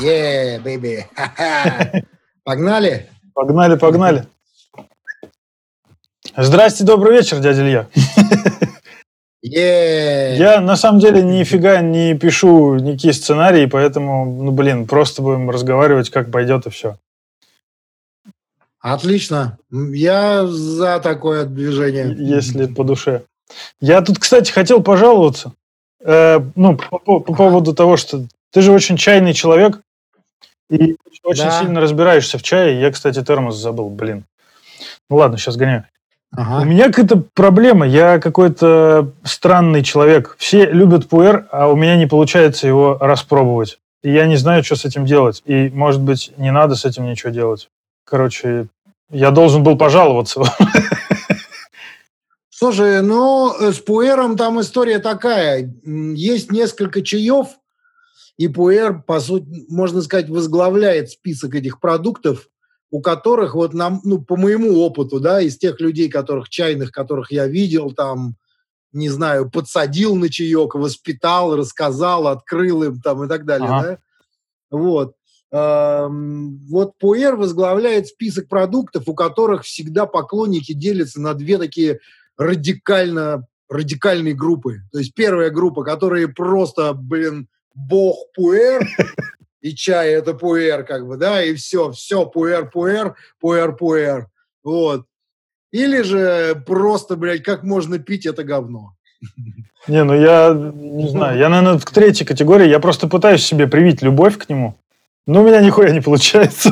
[0.00, 1.04] Yeah, baby.
[2.44, 3.08] Погнали?
[3.34, 4.24] Погнали, погнали.
[6.36, 7.88] Здрасте, добрый вечер, дядя Илья.
[9.44, 10.36] Yeah.
[10.36, 16.10] Я на самом деле нифига не пишу никакие сценарии, поэтому, ну блин, просто будем разговаривать,
[16.10, 16.96] как пойдет и все.
[18.80, 19.58] Отлично.
[19.70, 22.14] Я за такое движение.
[22.18, 23.22] Если по душе.
[23.80, 25.52] Я тут, кстати, хотел пожаловаться.
[26.04, 29.80] Э, ну, по, по- по поводу того, что ты же очень чайный человек
[30.70, 31.60] и очень Да.
[31.60, 32.80] сильно разбираешься в чае.
[32.80, 34.24] Я, кстати, термос забыл, блин.
[35.10, 35.84] Ну ладно, сейчас гоняю.
[36.36, 36.64] У Ага.
[36.64, 37.86] меня какая-то проблема.
[37.86, 40.36] Я какой-то странный человек.
[40.38, 43.78] Все любят пуэр, а у меня не получается его распробовать.
[44.02, 45.42] И я не знаю, что с этим делать.
[45.46, 47.68] И, может быть, не надо с этим ничего делать.
[48.04, 48.66] Короче,
[49.10, 50.42] я должен был пожаловаться.
[52.50, 55.70] Слушай, ну, э, с пуэром там история такая.
[55.84, 57.46] Есть несколько чаев,
[58.38, 62.48] и пуэр, по сути, можно сказать, возглавляет список этих продуктов,
[62.90, 67.32] у которых, вот нам, ну, по моему опыту, да, из тех людей, которых чайных, которых
[67.32, 68.36] я видел, там,
[68.92, 73.82] не знаю, подсадил на чаек, воспитал, рассказал, открыл им там и так далее, Ага.
[73.82, 73.98] да.
[74.70, 75.14] Вот.
[75.50, 81.98] Эм, Вот пуэр возглавляет список продуктов, у которых всегда поклонники делятся на две такие
[82.36, 84.78] радикально радикальные группы.
[84.92, 88.86] То есть первая группа, которые просто, блин, бог пуэр,
[89.60, 94.26] и чай это пуэр, как бы, да, и все, все, пуэр, пуэр, пуэр, пуэр.
[94.64, 95.06] Вот.
[95.70, 98.94] Или же просто, блядь, как можно пить это говно.
[99.86, 101.38] Не, ну я не знаю.
[101.38, 102.68] Я, наверное, к третьей категории.
[102.68, 104.76] Я просто пытаюсь себе привить любовь к нему.
[105.26, 106.70] Но у меня нихуя не получается.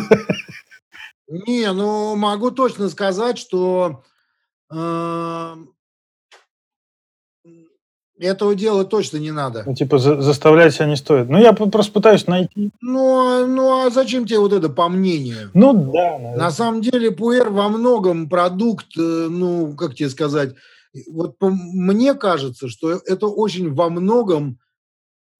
[1.28, 4.04] Не, ну могу точно сказать, что
[4.70, 5.70] эм,
[8.18, 9.62] этого делать точно не надо.
[9.66, 11.28] Ну, типа, за- заставлять себя не стоит.
[11.28, 12.70] Ну, я просто пытаюсь найти.
[12.80, 15.50] Ну, а- ну а зачем тебе вот это по мнению?
[15.54, 16.36] Ну, да, наверное.
[16.36, 19.00] На самом деле пуэр во многом продукт, э,
[19.30, 20.54] ну, как тебе сказать,
[21.10, 24.58] вот по- мне кажется, что это очень во многом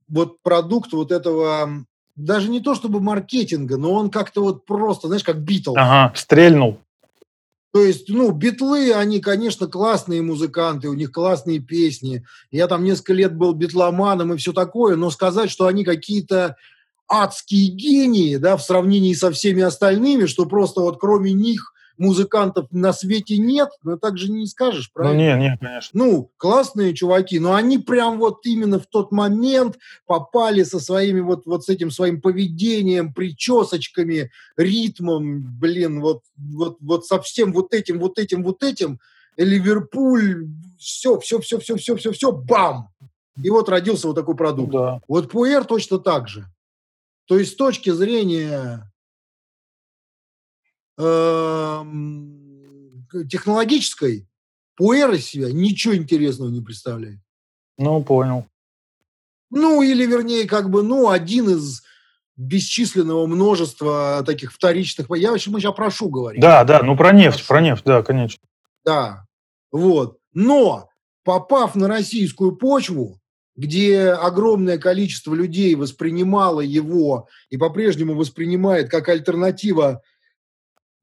[0.09, 1.69] вот продукт вот этого,
[2.15, 5.77] даже не то чтобы маркетинга, но он как-то вот просто, знаешь, как Битлз.
[5.77, 6.79] Ага, стрельнул.
[7.77, 12.25] То есть, ну, битлы, они, конечно, классные музыканты, у них классные песни.
[12.51, 16.57] Я там несколько лет был битломаном и все такое, но сказать, что они какие-то
[17.07, 22.93] адские гении, да, в сравнении со всеми остальными, что просто вот кроме них музыкантов на
[22.93, 25.37] свете нет, ну, так же не скажешь, Ну, правильно?
[25.39, 25.91] не, не, конечно.
[26.05, 31.47] Ну, классные чуваки, но они прям вот именно в тот момент попали со своими вот,
[31.47, 37.99] вот с этим своим поведением, причесочками, ритмом, блин, вот, вот, вот со всем вот этим,
[37.99, 38.99] вот этим, вот этим,
[39.39, 40.47] Ливерпуль,
[40.79, 42.89] все, все, все, все, все, все, все, бам!
[43.43, 44.73] И вот родился вот такой Ну, продукт.
[44.73, 45.01] да.
[45.09, 46.47] Вот пуэр точно так же.
[47.27, 48.91] То есть с точки зрения
[53.29, 54.29] технологической,
[54.77, 57.21] пуэр из себя ничего интересного не представляет.
[57.79, 58.47] Ну, понял.
[59.51, 61.83] Ну, или, вернее, как бы, ну, один из
[62.37, 65.07] бесчисленного множества таких вторичных...
[65.17, 66.41] Я вообще, мы сейчас прошу говорить.
[66.41, 68.43] Да, да, ну про нефть, про нефть, да, конечно.
[68.85, 69.27] Да,
[69.73, 70.19] вот.
[70.33, 70.91] Но,
[71.25, 73.21] попав на российскую почву,
[73.57, 80.03] где огромное количество людей воспринимало его и по-прежнему воспринимает как альтернатива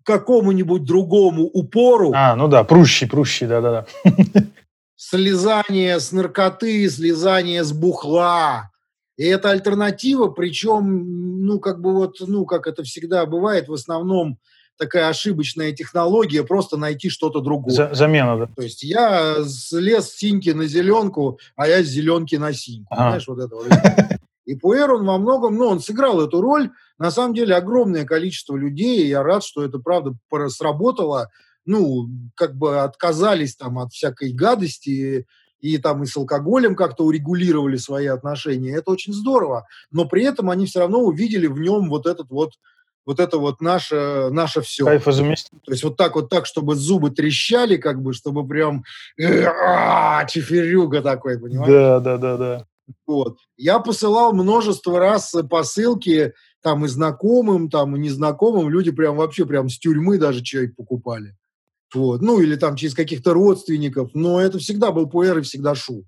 [0.03, 3.85] какому-нибудь другому упору, А, ну да, прущий, прущий, да-да-да.
[4.95, 8.69] слезание с наркоты, слезание с бухла.
[9.17, 14.39] И это альтернатива, причем, ну, как бы вот, ну, как это всегда бывает, в основном
[14.77, 17.73] такая ошибочная технология, просто найти что-то другое.
[17.75, 18.47] За- замена, да.
[18.55, 22.87] То есть я слез с синьки на зеленку, а я с зеленки на синьку.
[22.89, 23.09] Ага.
[23.09, 23.67] Знаешь, вот это вот.
[24.45, 26.71] И Пуэр, он во многом, ну, он сыграл эту роль.
[26.97, 30.15] На самом деле огромное количество людей, и я рад, что это, правда,
[30.49, 31.29] сработало.
[31.65, 35.25] Ну, как бы отказались там от всякой гадости,
[35.63, 38.75] и там и с алкоголем как-то урегулировали свои отношения.
[38.75, 39.65] Это очень здорово.
[39.91, 42.51] Но при этом они все равно увидели в нем вот этот вот
[43.05, 44.85] вот это вот наше, наше все.
[44.85, 45.59] Кайфозаместитель.
[45.65, 48.83] То есть вот так вот так, чтобы зубы трещали, как бы, чтобы прям
[49.17, 51.69] э, а, чиферюга такой, понимаешь?
[51.69, 52.65] Да, да, да, да.
[53.07, 53.37] Вот.
[53.57, 58.69] Я посылал множество раз посылки там и знакомым, там и незнакомым.
[58.69, 61.35] Люди прям вообще прям с тюрьмы даже чай покупали.
[61.93, 62.21] Вот.
[62.21, 64.11] Ну, или там через каких-то родственников.
[64.13, 66.05] Но это всегда был пуэр и всегда шу.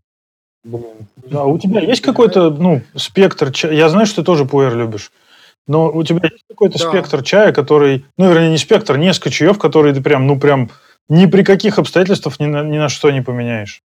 [0.63, 1.07] Блин.
[1.31, 3.73] А у тебя есть какой-то, ну, спектр чая?
[3.73, 5.11] Я знаю, что ты тоже пуэр любишь.
[5.67, 6.89] Но у тебя есть какой-то Да.
[6.89, 10.69] спектр чая, который, ну, вернее, не спектр, несколько чаев, которые ты прям, ну, прям
[11.09, 13.81] ни при каких обстоятельствах ни на, ни на что не поменяешь?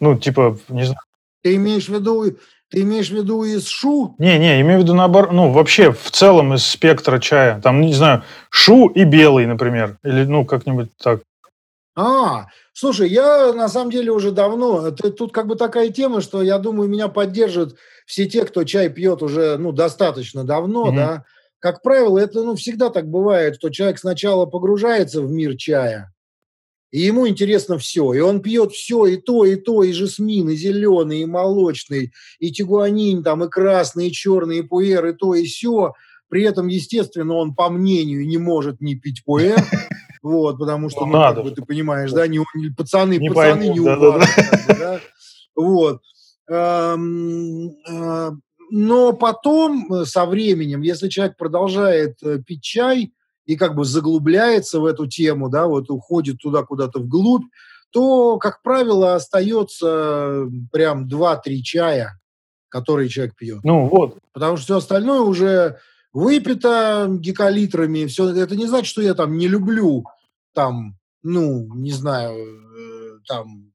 [0.00, 1.00] Ну, типа, не знаю.
[1.42, 2.36] Ты имеешь в виду, ты
[2.70, 4.14] Ты имеешь в виду из шу?
[4.18, 7.60] Не, не, имею в виду наоборот, ну, вообще в целом из спектра чая.
[7.60, 9.98] Там, не знаю, шу и белый, например.
[10.02, 11.20] Или, ну, как-нибудь так.
[11.94, 16.42] А, слушай, я на самом деле уже давно, это, тут как бы такая тема, что
[16.42, 20.96] я думаю, меня поддержат все те, кто чай пьет уже, ну, достаточно давно, mm-hmm.
[20.96, 21.24] да.
[21.58, 26.12] Как правило, это, ну, всегда так бывает, что человек сначала погружается в мир чая,
[26.90, 28.12] и ему интересно все.
[28.14, 32.52] И он пьет все, и то, и то, и жасмин, и зеленый, и молочный, и
[32.52, 35.92] тигуанин, там, и красный, и черный, и пуэр, и то, и все.
[36.28, 39.58] При этом, естественно, он, по мнению, не может не пить пуэр,
[40.22, 42.40] вот, потому что, ну, ну как бы, ты понимаешь, да, не,
[42.76, 44.28] пацаны, не пацаны пойму, не да, у вас,
[44.68, 45.00] да, да.
[45.54, 46.02] вот.
[46.48, 46.96] Э,
[48.70, 53.12] но потом, э, со временем, если человек продолжает э, пить чай,
[53.46, 57.44] и как бы заглубляется в эту тему, да, вот уходит туда куда-то вглубь,
[57.90, 62.20] то, как правило, остается прям 2-3 чая,
[62.68, 63.60] которые человек пьет.
[63.64, 64.18] Ну вот.
[64.32, 65.78] Потому что все остальное уже
[66.12, 68.06] выпито гекалитрами.
[68.06, 70.04] Все, это не значит, что я там не люблю
[70.56, 73.72] там, ну, не знаю, э, там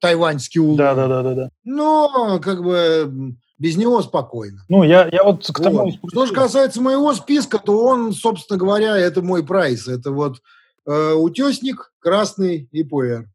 [0.00, 0.78] тайваньский улов.
[0.78, 1.50] Да, да, да, да, да.
[1.64, 4.64] Но как бы без него спокойно.
[4.68, 5.90] Ну, я, я вот к тому...
[6.00, 6.10] Вот.
[6.10, 9.88] Что же касается моего списка, то он, собственно говоря, это мой прайс.
[9.88, 10.40] Это вот
[10.86, 13.28] э, утесник, красный и пуэр.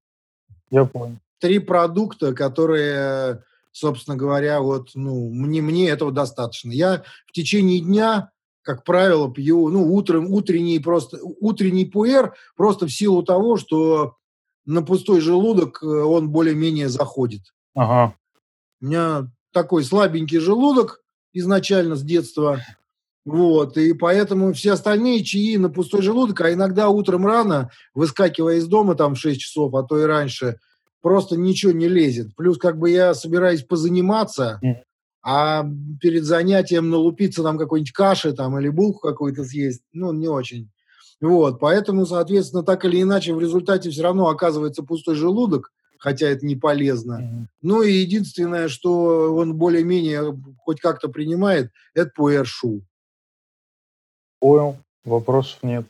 [0.71, 1.17] Я понял.
[1.39, 6.71] Три продукта, которые, собственно говоря, вот, ну, мне, мне этого достаточно.
[6.71, 8.31] Я в течение дня,
[8.61, 14.15] как правило, пью, ну, утром, утренний просто, утренний пуэр просто в силу того, что
[14.65, 17.41] на пустой желудок э, он более-менее заходит.
[17.75, 18.15] Ага.
[18.79, 21.01] У меня такой слабенький желудок
[21.31, 22.59] изначально с детства.
[23.25, 28.67] Вот, и поэтому все остальные чаи на пустой желудок, а иногда утром рано, выскакивая из
[28.67, 30.57] дома там в 6 часов, а то и раньше,
[31.01, 32.35] просто ничего не лезет.
[32.35, 34.59] Плюс как бы я собираюсь позаниматься,
[35.25, 35.65] а
[36.01, 40.69] перед занятием налупиться там какой-нибудь каши там или булку какую-то съесть, ну, не очень.
[41.21, 45.71] Вот, поэтому, соответственно, так или иначе в результате все равно оказывается пустой желудок,
[46.03, 47.21] хотя это не полезно.
[47.21, 47.45] Mm-hmm.
[47.61, 52.81] Ну и единственное, что он более-менее хоть как-то принимает, это пуэр-шу.
[54.39, 55.85] Понял, вопросов нет.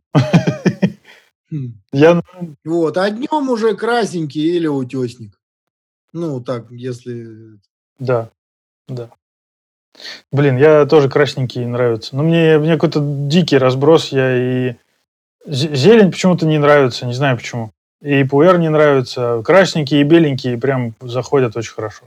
[1.50, 1.82] Хм.
[1.92, 2.22] Я...
[2.64, 5.36] Вот, а днем уже красненький или утесник.
[6.12, 7.58] Ну, так, если...
[7.98, 8.30] Да,
[8.86, 9.10] да.
[10.30, 12.14] Блин, я тоже красненький нравится.
[12.14, 14.76] Но мне, мне какой-то дикий разброс, я и...
[15.44, 17.72] Зелень почему-то не нравится, не знаю почему.
[18.04, 19.40] И пуэр не нравится.
[19.42, 22.04] Красненькие и беленькие прям заходят очень хорошо.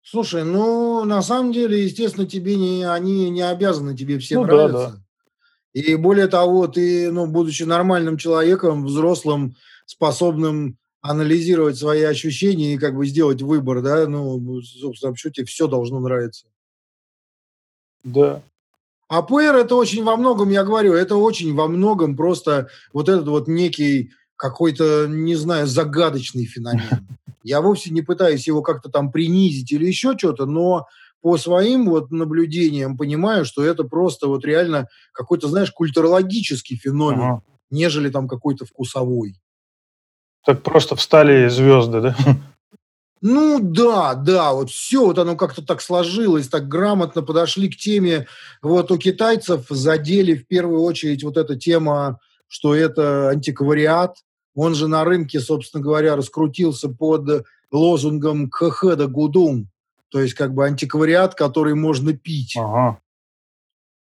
[0.00, 4.72] Слушай, ну, на самом деле, естественно, тебе не, они не обязаны тебе все ну, нравятся.
[4.72, 5.00] Да, да.
[5.72, 9.56] И более того, ты, ну, будучи нормальным человеком, взрослым,
[9.86, 15.66] способным анализировать свои ощущения и как бы сделать выбор, да, ну, собственно, вообще тебе все
[15.66, 16.46] должно нравиться.
[18.04, 18.40] Да.
[19.10, 23.26] А пуэр это очень во многом, я говорю, это очень во многом просто вот этот
[23.26, 27.08] вот некий какой-то, не знаю, загадочный феномен.
[27.42, 30.86] Я вовсе не пытаюсь его как-то там принизить или еще что-то, но
[31.22, 37.42] по своим вот наблюдениям понимаю, что это просто вот реально какой-то, знаешь, культурологический феномен, ага.
[37.70, 39.40] нежели там какой-то вкусовой.
[40.46, 42.16] Так просто встали звезды, да?
[43.22, 48.26] Ну да, да, вот все, вот оно как-то так сложилось, так грамотно подошли к теме.
[48.62, 52.18] Вот у китайцев задели в первую очередь вот эта тема,
[52.48, 54.16] что это антиквариат.
[54.54, 59.68] Он же на рынке, собственно говоря, раскрутился под лозунгом «Кхэда Гудун»,
[60.08, 62.56] то есть как бы антиквариат, который можно пить.
[62.56, 62.98] Ага.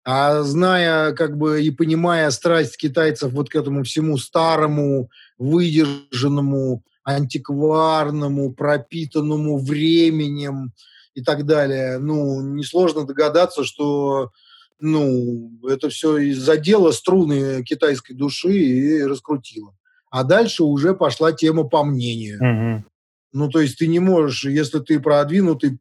[0.03, 8.51] А зная как бы и понимая страсть китайцев вот к этому всему старому, выдержанному, антикварному,
[8.51, 10.73] пропитанному временем
[11.13, 11.99] и так далее.
[11.99, 14.31] Ну, несложно догадаться, что
[14.79, 19.73] ну, это все задело струны китайской души и раскрутило.
[20.11, 22.37] А дальше уже пошла тема по мнению.
[22.37, 22.85] Угу.
[23.33, 25.79] Ну, то есть ты не можешь, если ты продвинутый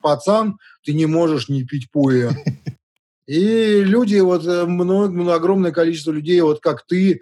[0.00, 2.36] пацан, ты не можешь не пить пуэр.
[3.26, 7.20] И люди, вот много, огромное количество людей, вот как ты,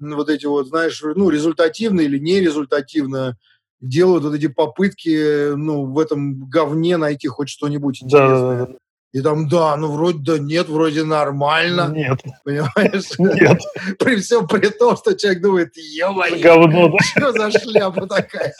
[0.00, 3.36] вот эти вот, знаешь, ну, результативно или нерезультативно
[3.80, 8.58] делают вот эти попытки, ну, в этом говне найти хоть что-нибудь интересное.
[8.58, 8.78] Да, да, да.
[9.12, 11.92] И там, да, ну вроде да нет, вроде нормально.
[11.92, 12.20] Нет.
[12.44, 13.18] Понимаешь?
[13.18, 13.60] Нет.
[13.98, 16.98] При всем при том, что человек думает, ё-моё, говно, да?
[17.02, 18.54] что за шляпа такая?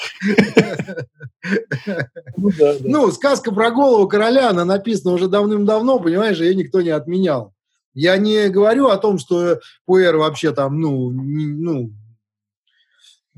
[2.36, 2.78] Ну, да, да.
[2.82, 7.54] ну, сказка про голову короля, она написана уже давным-давно, понимаешь, ее никто не отменял.
[7.94, 11.92] Я не говорю о том, что пуэр вообще там, ну, ну,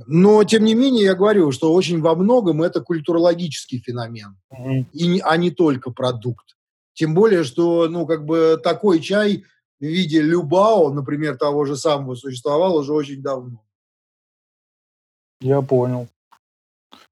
[0.06, 4.86] Но, тем не менее, я говорю, что очень во многом это культурологический феномен, Мгм.
[4.92, 6.56] и не- а не только продукт.
[6.94, 9.44] Тем более, что, ну, как бы такой чай
[9.80, 13.62] в виде любао, например, того же самого, существовал уже очень давно.
[15.40, 16.08] Я понял.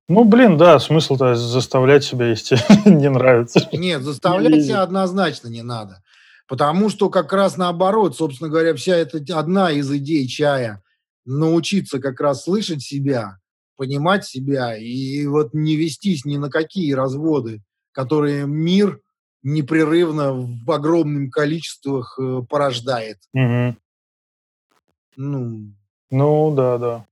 [0.08, 2.56] Ну, блин, да, смысл-то заставлять себя, если
[2.88, 3.68] не нравится.
[3.72, 6.02] Нет, заставлять себя однозначно не надо.
[6.50, 10.82] Потому что как раз наоборот, собственно говоря, вся эта одна из идей чая–
[11.24, 13.38] научиться как раз слышать себя,
[13.76, 18.98] понимать себя и вот не вестись ни на какие разводы, которые мир
[19.44, 23.18] непрерывно в огромных количествах э, порождает.
[23.32, 23.78] Мгм.
[25.14, 25.72] Ну,
[26.10, 27.06] Ну, да, да.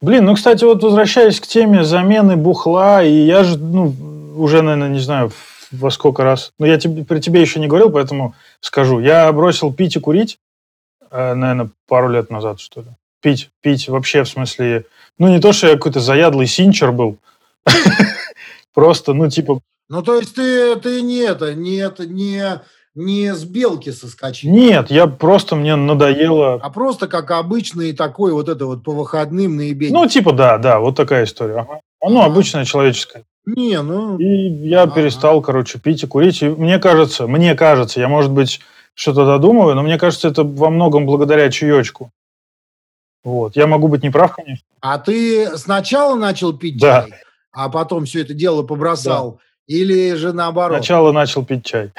[0.00, 3.94] Блин, ну, кстати, вот возвращаясь к теме замены бухла, и я же, ну,
[4.36, 5.30] уже, наверное, не знаю,
[5.70, 9.00] во сколько раз, но я тебе, при тебе еще не говорил, поэтому скажу.
[9.00, 10.38] Я бросил пить и курить,
[11.10, 12.88] э, наверное, пару лет назад, что ли.
[13.22, 14.86] Пить, пить вообще, в смысле,
[15.18, 17.18] ну, не то, что я какой-то заядлый синчер был,
[18.74, 22.60] просто, ну, типа, ну то есть ты, ты не это, не, это, не,
[22.94, 24.50] не с белки соскочил.
[24.50, 29.56] нет, я просто, мне надоело, А просто как обычный такой вот это вот по выходным
[29.56, 29.92] наебень.
[29.92, 31.58] ну, типа, да, да, вот такая история.
[31.60, 31.80] Ага.
[32.00, 32.32] Оно Ага.
[32.32, 33.24] обычное человеческое.
[33.46, 34.24] Не, ну, И
[34.68, 34.94] я Ага.
[34.94, 36.42] перестал, короче, пить и курить.
[36.42, 38.60] И мне кажется, мне кажется, я, может быть,
[38.94, 42.10] что-то додумываю, но мне кажется, это во многом благодаря чаечку.
[43.24, 43.56] Вот.
[43.56, 44.64] Я могу быть неправ, конечно.
[44.80, 47.02] а ты сначала начал пить Да.
[47.02, 47.14] чай,
[47.52, 50.78] а потом все это дело побросал, или же наоборот?
[50.78, 51.92] Сначала начал пить чай.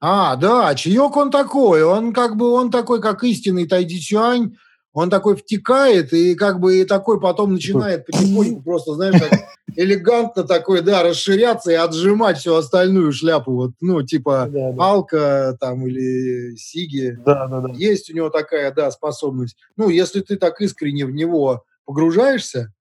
[0.00, 4.56] А, да, чаек он такой, он как бы, он такой, как истинный тайдичуань,
[4.92, 9.30] он такой втекает и как бы и такой потом начинает потихоньку просто, знаешь, так
[9.76, 14.84] элегантно такой, да, расширяться и отжимать всю остальную шляпу, вот, ну, типа Да, да.
[14.84, 17.18] алка там или сиги.
[17.24, 17.72] Да, да, да.
[17.74, 19.56] Есть у него такая, да, способность.
[19.76, 22.72] Ну, если ты так искренне в него погружаешься,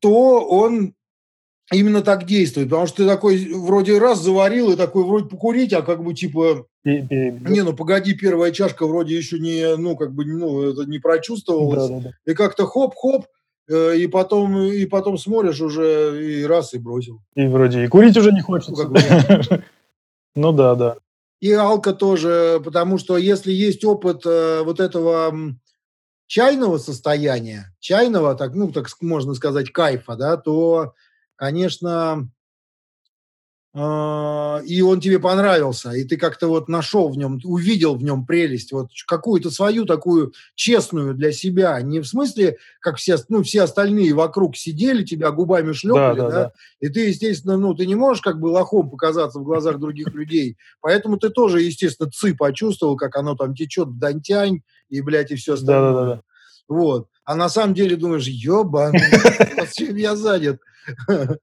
[0.00, 0.94] то он
[1.72, 2.68] именно так действует.
[2.68, 6.66] Потому что ты такой вроде раз заварил и такой вроде покурить, а как бы типа,
[6.84, 11.88] не, ну погоди, первая чашка вроде еще не, ну как бы, ну это не прочувствовалось.
[11.88, 12.32] да, да, да.
[12.32, 13.24] И как-то хоп-хоп,
[13.68, 17.22] и потом, и потом смотришь уже и раз и бросил.
[17.34, 18.84] И вроде и курить уже не хочется.
[18.84, 19.00] Ну, бы,
[20.34, 20.96] Ну да, да.
[21.40, 25.34] И алка тоже, потому что если есть опыт э, вот этого
[26.26, 30.94] чайного состояния, чайного, так, ну, так можно сказать, кайфа, да, то,
[31.36, 32.33] конечно, э,
[33.76, 38.70] и он тебе понравился, и ты как-то вот нашел в нем, увидел в нем прелесть,
[38.70, 44.14] вот какую-то свою такую честную для себя, не в смысле, как все, ну, все остальные
[44.14, 46.52] вокруг сидели, тебя губами шлепали, да, да, да.
[46.78, 50.56] и ты, естественно, ну, ты не можешь как бы лохом показаться в глазах других людей,
[50.80, 55.34] поэтому ты тоже, естественно, ци почувствовал, как оно там течет в дантянь и, блядь, и
[55.34, 55.92] все остальное.
[55.92, 56.22] Да-да-да.
[56.68, 57.08] Вот.
[57.24, 59.00] А на самом деле думаешь, ебаный,
[59.72, 60.60] чем я занят?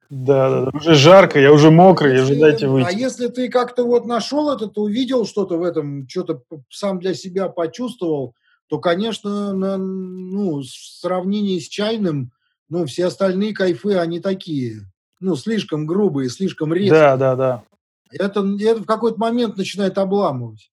[0.10, 0.72] Да, да, да.
[0.78, 2.96] Уже жарко, я уже мокрый, уже Если- дайте А выйти.
[3.00, 7.50] если ты как-то вот нашел это, ты увидел что-то в этом, что-то сам для себя
[7.50, 8.36] почувствовал,
[8.68, 12.32] то, конечно, на- ну, в сравнении с чайным,
[12.70, 14.82] ну, все остальные кайфы, они такие,
[15.20, 16.92] ну, слишком грубые, слишком резкие.
[17.00, 17.64] Да, да, да.
[18.12, 20.70] Это, это в какой-то момент начинает обламывать.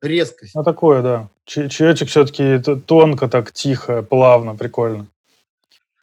[0.00, 0.54] Резкость.
[0.54, 1.28] Ну, такое, да.
[1.44, 5.06] Чаечек все-таки тонко, так тихо, плавно, прикольно.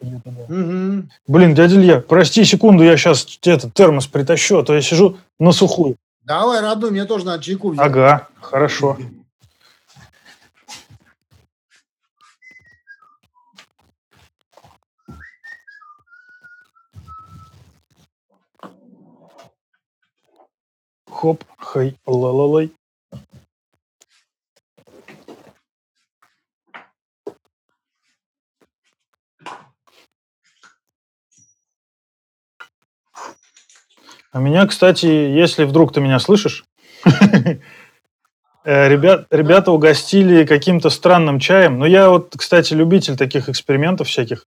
[0.02, 1.10] Мгм.
[1.28, 5.52] Блин, дядя Илья, прости секунду, я сейчас этот термос притащу, а то я сижу на
[5.52, 5.96] сухую.
[6.24, 7.86] Давай, родной, мне тоже надо чайку взять.
[7.86, 8.98] Ага, хорошо.
[21.10, 22.72] Хоп, хай, ла-ла-лай.
[34.36, 36.66] А меня, кстати, если вдруг ты меня слышишь,
[37.06, 37.58] э,
[38.66, 41.80] ребят, ребята угостили каким-то странным чаем.
[41.80, 44.46] Но я вот, кстати, любитель таких экспериментов всяких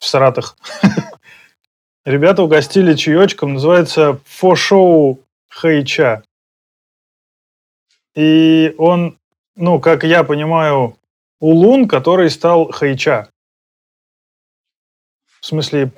[0.00, 0.56] в Саратах.
[2.04, 6.24] Ребята угостили чаечком, называется фо-шоу хэйча.
[8.16, 9.16] И он,
[9.54, 10.96] ну, как я понимаю,
[11.38, 13.28] улун, который стал хэйча.
[15.38, 15.92] В смысле,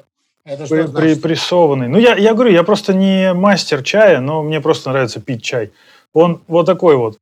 [0.44, 1.22] Это что при- значит?
[1.22, 1.88] прессованный.
[1.88, 5.70] Ну, я, я говорю, я просто не мастер чая, но мне просто нравится пить чай.
[6.12, 7.18] Он вот такой вот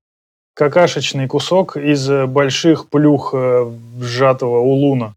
[0.55, 5.15] какашечный кусок из э, больших плюх э, сжатого улуна.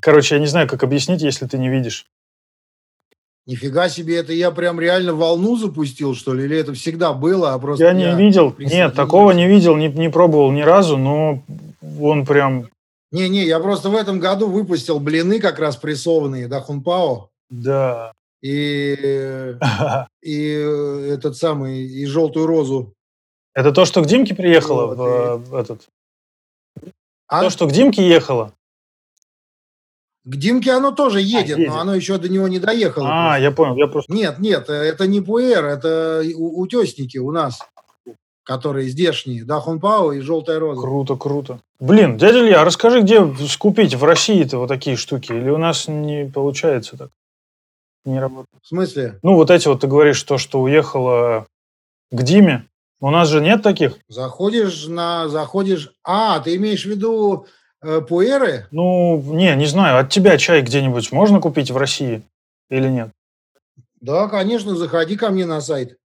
[0.00, 2.06] Короче, я не знаю, как объяснить, если ты не видишь.
[3.46, 6.44] Нифига себе, это я прям реально волну запустил, что ли?
[6.44, 10.08] Или это всегда было, а просто Я не видел, нет, такого не видел, не, не
[10.08, 11.42] пробовал ни разу, но
[12.00, 12.68] он прям
[13.14, 17.30] Не-не, я просто в этом году выпустил блины как раз прессованные, да, Хунпао.
[17.48, 18.10] Да.
[18.42, 19.54] И,
[20.22, 20.48] и
[21.10, 22.92] этот самый, и желтую розу.
[23.54, 25.86] Это то, что к Димке приехало вот, в, в этот?
[27.28, 27.42] А?
[27.42, 28.52] То, что к Димке ехало?
[30.24, 33.06] К Димке оно тоже едет, а, едет, но оно еще до него не доехало.
[33.08, 33.42] А, просто.
[33.42, 34.12] я понял, я просто...
[34.12, 37.60] Нет, нет, это не пуэр, это утесники у нас,
[38.44, 40.82] которые здешние, да, Хунпао и Желтая Роза.
[40.82, 41.60] Круто, круто.
[41.80, 45.32] Блин, дядя Илья, а расскажи, где скупить в России-то вот такие штуки?
[45.32, 47.10] Или у нас не получается так?
[48.04, 48.62] Не работает.
[48.62, 49.18] В смысле?
[49.22, 51.46] Ну, вот эти вот ты говоришь, то, что уехала
[52.10, 52.68] к Диме.
[53.00, 53.96] У нас же нет таких.
[54.08, 55.28] Заходишь на...
[55.28, 55.92] Заходишь...
[56.04, 57.46] А, ты имеешь в виду
[57.82, 58.66] э, пуэры?
[58.70, 59.98] Ну, не, не знаю.
[59.98, 62.22] От тебя чай где-нибудь можно купить в России
[62.68, 63.10] или нет?
[64.00, 65.96] Да, конечно, заходи ко мне на сайт.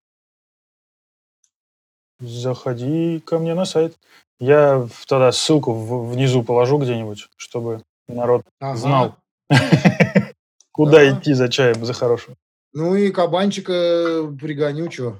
[2.19, 3.97] Заходи ко мне на сайт.
[4.39, 8.77] Я тогда ссылку внизу положу где-нибудь, чтобы народ ага.
[8.77, 9.15] знал,
[10.71, 12.35] куда идти за чаем, за хорошим.
[12.73, 15.19] Ну и кабанчика пригоню, что?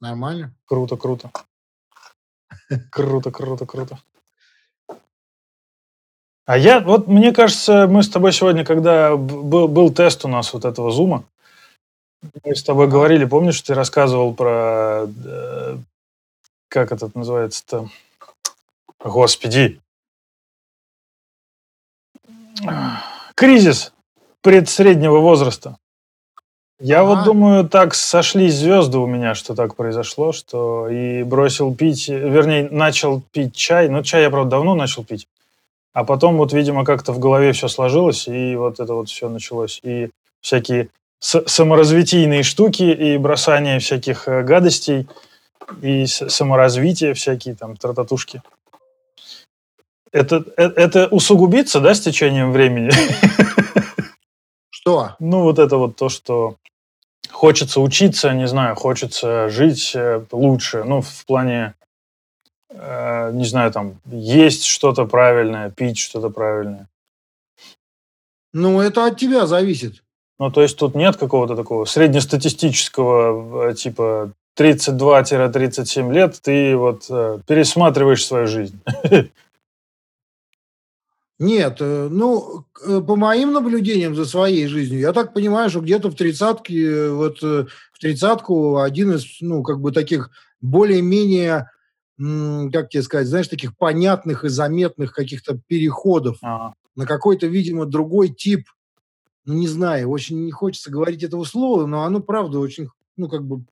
[0.00, 0.54] Нормально?
[0.66, 1.30] Круто, круто.
[2.90, 3.98] Круто, круто, круто.
[6.46, 10.52] А я, вот мне кажется, мы с тобой сегодня, когда был, был тест у нас
[10.52, 11.24] вот этого зума,
[12.44, 15.76] мы с тобой говорили, помнишь, ты рассказывал про, э,
[16.70, 17.90] как это называется-то,
[19.04, 19.80] господи,
[23.34, 23.92] кризис
[24.40, 25.76] предсреднего возраста.
[26.78, 27.08] Я ага.
[27.08, 32.68] вот думаю, так сошлись звезды у меня, что так произошло, что и бросил пить, вернее,
[32.70, 33.90] начал пить чай.
[33.90, 35.26] Ну, чай я, правда, давно начал пить.
[35.92, 39.80] А потом вот, видимо, как-то в голове все сложилось, и вот это вот все началось.
[39.82, 40.10] И
[40.40, 45.06] всякие саморазвитийные штуки, и бросание всяких э, гадостей,
[45.82, 48.42] и саморазвитие всякие там трататушки.
[50.12, 52.90] Это, это, это усугубится, да, с течением времени?
[54.70, 55.14] Что?
[55.20, 56.56] Ну, вот это вот то, что
[57.30, 61.74] хочется учиться, не знаю, хочется жить э, лучше, ну, в плане,
[62.70, 66.88] э, не знаю, там, есть что-то правильное, пить что-то правильное.
[68.52, 70.02] Ну, это от тебя зависит.
[70.38, 77.38] Ну, то есть тут нет какого-то такого среднестатистического, э, типа, 32-37 лет, ты вот э,
[77.46, 78.78] пересматриваешь свою жизнь.
[81.38, 86.10] Нет, э, ну, э, по моим наблюдениям за своей жизнью, я так понимаю, что где-то
[86.10, 87.68] в тридцатке, вот в
[87.98, 91.70] тридцатку один из, ну, как бы таких более-менее,
[92.18, 96.74] как тебе сказать, знаешь, таких понятных и заметных каких-то переходов ага.
[96.96, 98.66] на какой-то, видимо, другой тип,
[99.46, 103.42] ну, не знаю, очень не хочется говорить этого слова, но оно, правда, очень, ну, как
[103.42, 103.64] бы,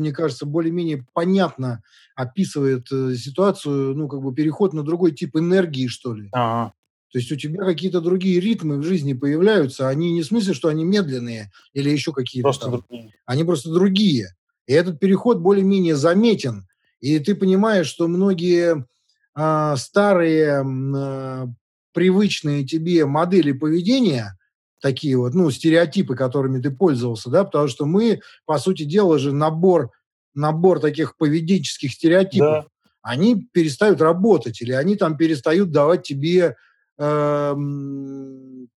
[0.00, 1.82] мне кажется, более-менее понятно
[2.16, 6.28] описывает ситуацию, ну, как бы переход на другой тип энергии, что ли.
[6.32, 6.72] Ага.
[7.12, 9.88] То есть у тебя какие-то другие ритмы в жизни появляются.
[9.88, 12.44] Они не в смысле, что они медленные или еще какие-то.
[12.44, 12.72] Просто там.
[12.88, 13.14] другие.
[13.26, 14.36] Они просто другие.
[14.66, 16.68] И этот переход более-менее заметен.
[17.00, 18.86] И ты понимаешь, что многие
[19.34, 21.48] а, старые а,
[21.92, 24.38] привычные тебе модели поведения,
[24.80, 29.32] такие вот, ну, стереотипы, которыми ты пользовался, да, потому что мы, по сути дела же,
[29.32, 29.90] набор,
[30.34, 32.90] набор таких поведенческих стереотипов, да.
[33.02, 36.56] они перестают работать, или они там перестают давать тебе
[36.98, 37.54] э,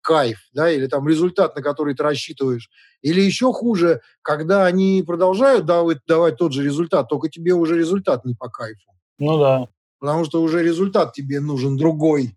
[0.01, 2.69] кайф, да, или там результат, на который ты рассчитываешь.
[3.01, 8.25] Или еще хуже, когда они продолжают давать, давать тот же результат, только тебе уже результат
[8.25, 8.91] не по кайфу.
[9.19, 9.69] Ну да.
[9.99, 12.37] Потому что уже результат тебе нужен другой.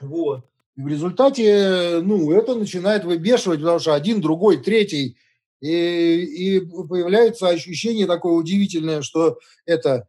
[0.00, 0.49] Вот.
[0.76, 5.16] И в результате, ну, это начинает выбешивать, потому что один, другой, третий.
[5.60, 10.08] И, и появляется ощущение такое удивительное, что это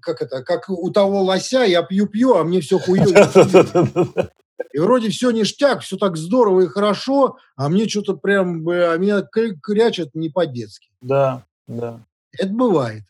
[0.00, 4.30] как это, как у того лося, я пью-пью, а мне все хуёво.
[4.72, 9.22] И вроде все ништяк, все так здорово и хорошо, а мне что-то прям, а меня
[9.62, 10.90] крячат не по-детски.
[11.00, 12.04] Да, да.
[12.32, 13.02] Это бывает.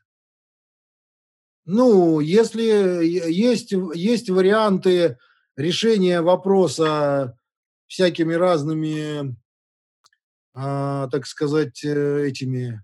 [1.67, 2.63] Ну, если
[3.05, 5.19] есть, есть варианты
[5.61, 7.37] решения вопроса
[7.87, 9.37] всякими разными,
[10.55, 12.83] а, так сказать, э, этими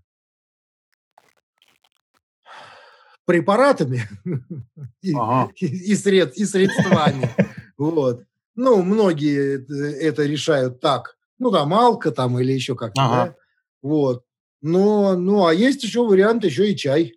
[3.25, 4.03] препаратами
[5.01, 5.51] и, ага.
[5.59, 7.29] и, и, сред, и средствами.
[7.77, 8.23] Вот.
[8.55, 9.63] Ну, многие
[10.01, 11.17] это решают так.
[11.37, 13.15] Ну, там, алка там или еще как-то, ага.
[13.15, 13.35] да?
[13.83, 14.23] Вот.
[14.61, 17.16] Но, ну, а есть еще вариант, еще и чай.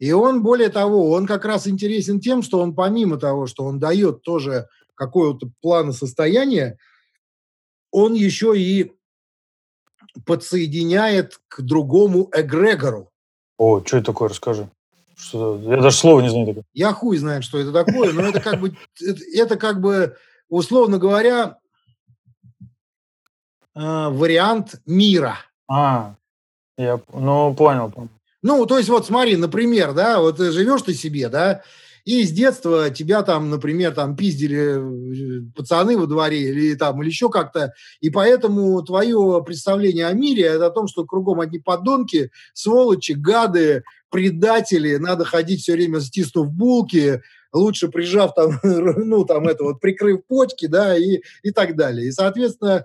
[0.00, 3.78] И он, более того, он как раз интересен тем, что он помимо того, что он
[3.78, 6.78] дает тоже какое-то плана состояния,
[7.90, 8.92] он еще и
[10.24, 13.10] подсоединяет к другому эгрегору.
[13.58, 14.70] О, что это такое, расскажи.
[15.16, 16.64] Что, я даже слова не знаю такое.
[16.72, 20.16] Я хуй знает, что это такое, но это как бы, это, это как бы,
[20.48, 21.58] условно говоря,
[23.74, 25.36] э, вариант мира.
[25.68, 26.14] А,
[26.78, 28.08] я, ну, понял, понял.
[28.42, 31.62] Ну, то есть вот смотри, например, да, вот живешь ты себе, да,
[32.04, 37.08] и с детства тебя там, например, там пиздили э, пацаны во дворе или там, или
[37.08, 42.30] еще как-то, и поэтому твое представление о мире это о том, что кругом одни подонки,
[42.54, 47.22] сволочи, гады, предатели, надо ходить все время стиснув булки,
[47.52, 52.08] лучше прижав там, ну, там это вот, прикрыв почки, да, и, и так далее.
[52.08, 52.84] И, соответственно,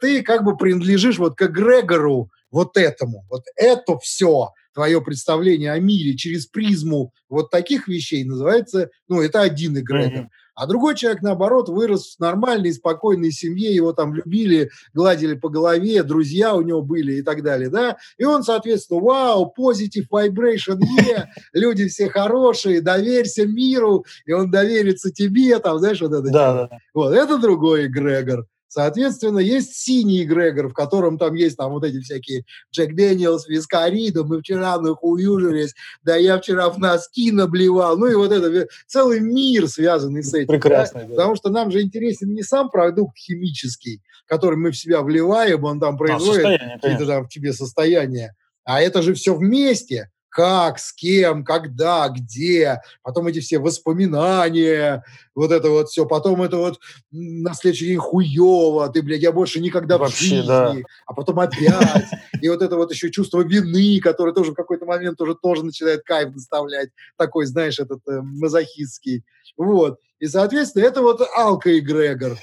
[0.00, 4.50] ты как бы принадлежишь вот к эгрегору вот этому, вот это все,
[4.80, 10.22] твое представление о мире через призму вот таких вещей называется, ну, это один эгрегор.
[10.22, 10.28] Mm-hmm.
[10.54, 16.02] А другой человек, наоборот, вырос в нормальной, спокойной семье, его там любили, гладили по голове,
[16.02, 21.86] друзья у него были и так далее, да, и он, соответственно, вау, vibration, yeah, люди
[21.86, 26.30] все хорошие, доверься миру, и он доверится тебе, там, знаешь, вот это.
[26.30, 26.78] Да, да.
[26.94, 28.46] Вот, это другой эгрегор.
[28.72, 34.22] Соответственно, есть синий эгрегор, в котором там есть там вот эти всякие Джек Дэниелс, Вискарида,
[34.22, 39.66] мы вчера нахуюжились, да я вчера в носки наблевал, ну и вот это целый мир
[39.66, 40.46] связанный с этим.
[40.46, 41.00] Прекрасно.
[41.00, 41.06] Да?
[41.08, 41.14] Да.
[41.16, 45.80] Потому что нам же интересен не сам продукт химический, который мы в себя вливаем, он
[45.80, 50.78] там а, производит а, какие-то там в тебе состояния, а это же все вместе как,
[50.78, 56.80] с кем, когда, где, потом эти все воспоминания, вот это вот все, потом это вот
[57.10, 60.74] на следующий день хуево, ты, блядь, я больше никогда Вообще, в жизни, да.
[61.06, 62.06] а потом опять,
[62.40, 66.02] и вот это вот еще чувство вины, которое тоже в какой-то момент тоже, тоже начинает
[66.04, 69.24] кайф доставлять, такой, знаешь, этот э, мазохистский,
[69.56, 72.38] вот, и, соответственно, это вот алка-эгрегор,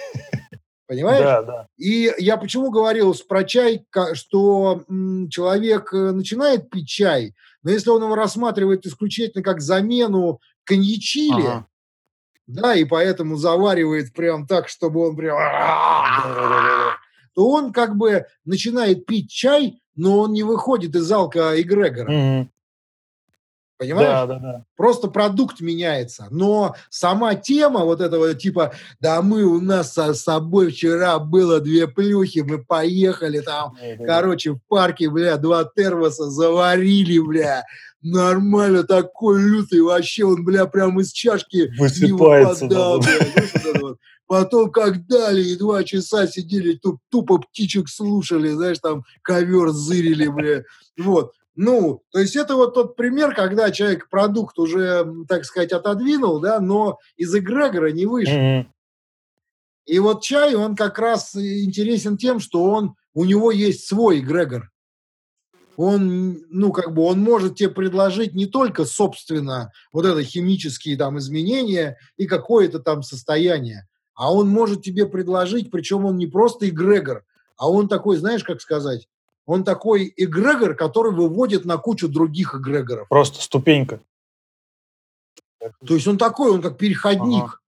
[0.88, 1.24] Понимаешь?
[1.24, 1.68] Да, да.
[1.78, 4.84] И я почему говорил про чай, что
[5.30, 11.68] человек э, начинает пить чай, но если он его рассматривает исключительно как замену коньячили, ага.
[12.48, 15.38] да, и поэтому заваривает прям так, чтобы он прям...
[17.36, 22.48] то он как бы начинает пить чай, но он не выходит из алка эгрегора.
[23.78, 24.10] Понимаешь?
[24.10, 24.66] Да, да, да.
[24.76, 26.28] Просто продукт меняется.
[26.32, 31.88] Но сама тема вот этого типа, да мы у нас с собой вчера было две
[31.88, 37.66] плюхи, мы поехали там, да, короче, в парке, бля, два термоса заварили, бля.
[38.02, 43.08] Нормально, такой лютый, вообще он, бля, прям из чашки Высыпается, не выпадал, да.
[43.08, 43.82] бля.
[43.82, 49.70] вот Потом, как дали, и два часа сидели, туп, тупо птичек слушали, знаешь, там ковер
[49.70, 50.64] зырили, бля.
[50.98, 51.34] Вот.
[51.60, 56.60] Ну, то есть это вот тот пример, когда человек продукт уже, так сказать, отодвинул, да,
[56.60, 58.38] но из эгрегора не вышел.
[58.38, 58.66] Mm-hmm.
[59.88, 64.70] И вот чай, он как раз интересен тем, что он, у него есть свой эгрегор.
[65.78, 71.18] Он, ну, как бы, он может тебе предложить не только, собственно, вот это химические там
[71.18, 77.24] изменения и какое-то там состояние, а он может тебе предложить, причем он не просто эгрегор,
[77.58, 79.08] а он такой, знаешь, как сказать,
[79.48, 83.08] он такой эгрегор, который выводит на кучу других эгрегоров.
[83.08, 84.02] Просто ступенька.
[85.60, 87.44] То есть он такой, он как переходник.
[87.44, 87.60] Ага.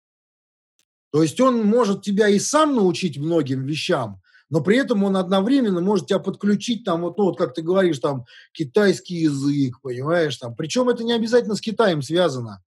[1.12, 5.80] То есть он может тебя и сам научить многим вещам, но при этом он одновременно
[5.80, 10.56] может тебя подключить там, вот, ну, вот как ты говоришь, там, китайский язык, понимаешь, там.
[10.56, 12.62] Причем это не обязательно с Китаем связано.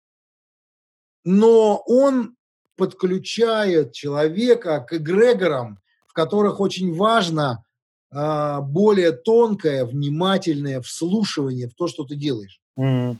[1.24, 2.36] Но он
[2.76, 7.64] подключает человека к эгрегорам, в которых очень важно
[8.10, 12.60] более тонкое, внимательное вслушивание в то, что ты делаешь.
[12.78, 13.16] Mm-hmm.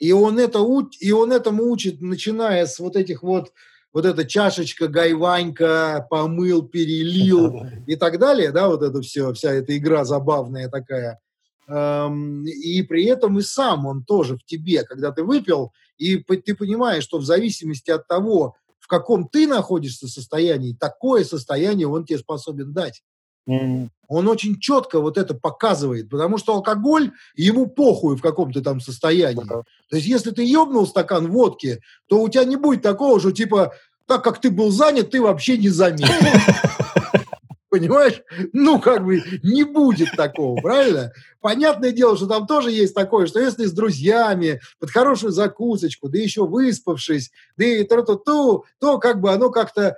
[0.00, 0.60] И он это
[1.00, 3.52] и он этому учит, начиная с вот этих вот
[3.92, 9.76] вот эта чашечка, гайванька, помыл, перелил и так далее, да, вот это все, вся эта
[9.76, 11.20] игра забавная такая.
[11.68, 17.04] И при этом и сам он тоже в тебе, когда ты выпил, и ты понимаешь,
[17.04, 22.72] что в зависимости от того, в каком ты находишься состоянии, такое состояние он тебе способен
[22.72, 23.02] дать.
[23.46, 28.80] Он очень четко вот это показывает, потому что алкоголь, ему похуй в каком то там
[28.80, 29.44] состоянии.
[29.44, 29.62] Да.
[29.88, 33.72] То есть если ты ебнул стакан водки, то у тебя не будет такого, что типа,
[34.06, 36.08] так как ты был занят, ты вообще не заметил.
[37.70, 38.20] Понимаешь?
[38.52, 41.12] Ну, как бы не будет такого, правильно?
[41.40, 46.18] Понятное дело, что там тоже есть такое, что если с друзьями, под хорошую закусочку, да
[46.18, 49.96] еще выспавшись, да и то-то-то, то как бы оно как-то,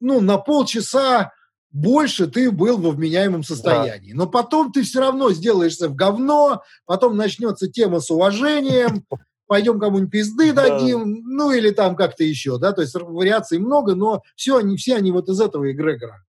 [0.00, 1.30] ну, на полчаса
[1.74, 4.12] больше ты был во вменяемом состоянии.
[4.12, 4.18] Да.
[4.18, 9.04] Но потом ты все равно сделаешься в говно, потом начнется тема с уважением,
[9.48, 11.20] пойдем кому-нибудь пизды дадим, да.
[11.24, 15.10] ну или там как-то еще, да, то есть вариаций много, но все они, все они
[15.10, 16.24] вот из этого эгрегора.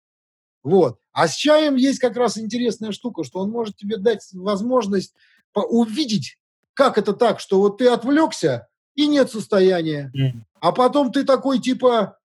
[0.64, 0.98] Вот.
[1.12, 5.14] А с чаем есть как раз интересная штука, что он может тебе дать возможность
[5.54, 6.38] увидеть
[6.74, 10.12] как это так, что вот ты отвлекся, и нет состояния.
[10.16, 10.42] Mm.
[10.62, 12.18] А потом ты такой, типа,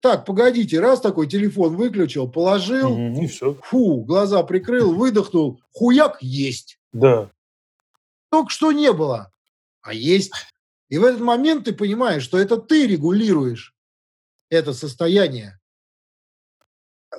[0.00, 3.54] так, погодите, раз такой телефон выключил, положил, mm-hmm, и все.
[3.54, 6.78] фу, глаза прикрыл, выдохнул, хуяк есть.
[6.92, 7.30] Да.
[8.30, 9.32] Только что не было,
[9.82, 10.32] а есть.
[10.88, 13.74] И в этот момент ты понимаешь, что это ты регулируешь
[14.50, 15.58] это состояние.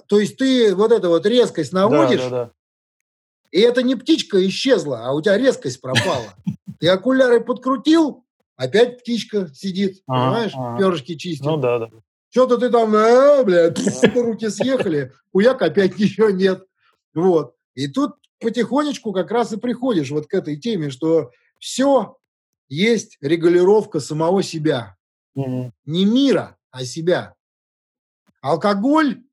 [0.07, 2.51] То есть ты вот эту вот резкость наводишь, да, да, да.
[3.51, 6.35] и это не птичка исчезла, а у тебя резкость пропала.
[6.79, 8.23] Ты окуляры подкрутил,
[8.55, 11.45] опять птичка сидит, понимаешь, перышки чистит.
[11.45, 11.89] Ну да, да.
[12.29, 13.79] Что-то ты там, э, блядь,
[14.15, 16.65] руки съехали, уяк опять ничего нет.
[17.13, 17.55] Вот.
[17.73, 22.17] И тут потихонечку как раз и приходишь вот к этой теме, что все
[22.69, 24.95] есть регулировка самого себя.
[25.37, 25.71] Mm-hmm.
[25.85, 27.35] Не мира, а себя.
[28.41, 29.23] Алкоголь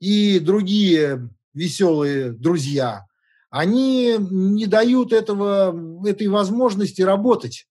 [0.00, 3.06] и другие веселые друзья,
[3.50, 7.68] они не дают этого, этой возможности работать,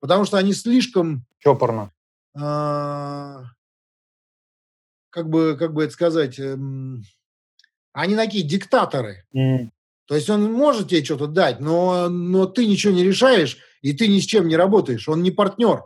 [0.00, 1.24] потому что они слишком...
[1.38, 1.92] Чопорно.
[2.34, 3.44] Э,
[5.12, 6.38] как, бы, как бы это сказать...
[6.38, 6.56] Э,
[7.92, 9.24] они такие диктаторы.
[9.36, 9.68] Mm.
[10.06, 14.08] То есть он может тебе что-то дать, но, но ты ничего не решаешь, и ты
[14.08, 15.08] ни с чем не работаешь.
[15.08, 15.84] Он не партнер.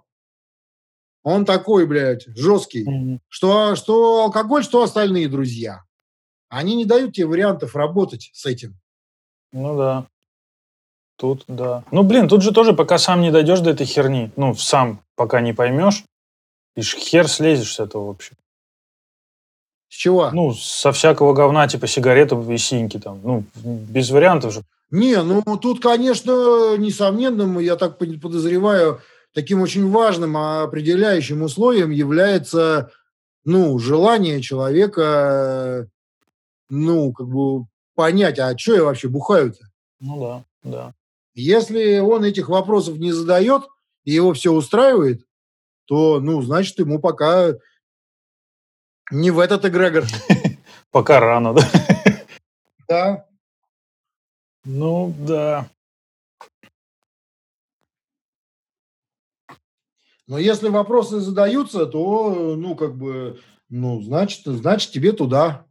[1.24, 2.84] Он такой, блядь, жесткий.
[2.84, 3.18] Mm-hmm.
[3.28, 5.82] Что, что алкоголь, что остальные друзья.
[6.48, 8.78] Они не дают тебе вариантов работать с этим.
[9.52, 10.06] Ну да.
[11.16, 11.82] Тут, да.
[11.90, 15.40] Ну, блин, тут же тоже, пока сам не дойдешь до этой херни, ну, сам пока
[15.40, 16.04] не поймешь,
[16.76, 18.34] и хер слезешь с этого вообще.
[19.88, 20.30] С чего?
[20.32, 23.20] Ну, со всякого говна, типа сигареты и синьки там.
[23.22, 24.62] Ну, без вариантов же.
[24.90, 29.00] Не, ну, тут, конечно, несомненно, я так подозреваю,
[29.32, 32.90] таким очень важным определяющим условием является,
[33.44, 35.88] ну, желание человека,
[36.70, 39.58] ну, как бы понять, а что я вообще бухаю-то?
[40.00, 40.94] Ну да, да.
[41.34, 43.64] Если он этих вопросов не задает,
[44.04, 45.22] и его все устраивает,
[45.86, 47.54] то, ну, значит, ему пока
[49.10, 50.04] не в этот эгрегор.
[50.90, 51.62] Пока рано, да?
[52.88, 53.26] Да.
[54.64, 55.68] Ну, да.
[60.26, 63.38] Но если вопросы задаются, то, ну, как бы,
[63.68, 65.64] ну, значит, значит тебе туда.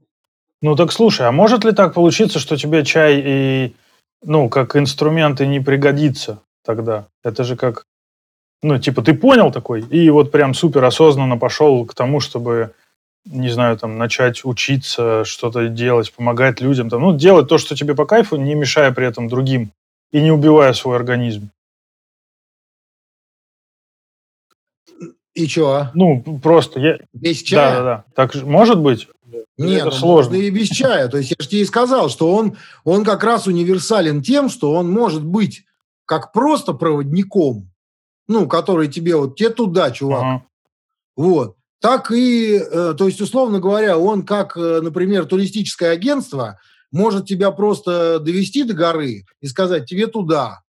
[0.61, 3.75] Ну, так слушай, а может ли так получиться, что тебе чай и,
[4.23, 7.07] ну, как инструмент и не пригодится тогда?
[7.21, 7.85] Это же как,
[8.63, 12.73] ну, типа, ты понял такой, и вот прям супер осознанно пошел к тому, чтобы
[13.25, 17.95] не знаю, там, начать учиться, что-то делать, помогать людям, там, ну, делать то, что тебе
[17.95, 19.71] по кайфу, не мешая при этом другим
[20.11, 21.49] и не убивая свой организм.
[25.33, 25.91] И что?
[25.93, 26.99] Ну, просто я...
[27.11, 27.71] Без чая?
[27.71, 28.05] Да, да, да.
[28.15, 29.09] Так может быть?
[29.57, 30.35] Нет, это ну, сложно.
[30.35, 31.09] и без чая.
[31.09, 34.71] То есть я же тебе и сказал, что он, он как раз универсален тем, что
[34.73, 35.65] он может быть
[36.05, 37.69] как просто проводником,
[38.27, 40.23] ну, который тебе вот, тебе туда, чувак.
[40.23, 40.45] Ага.
[41.17, 46.59] Вот так и, э, то есть, условно говоря, он как, э, например, туристическое агентство
[46.91, 50.61] может тебя просто довести до горы и сказать тебе туда.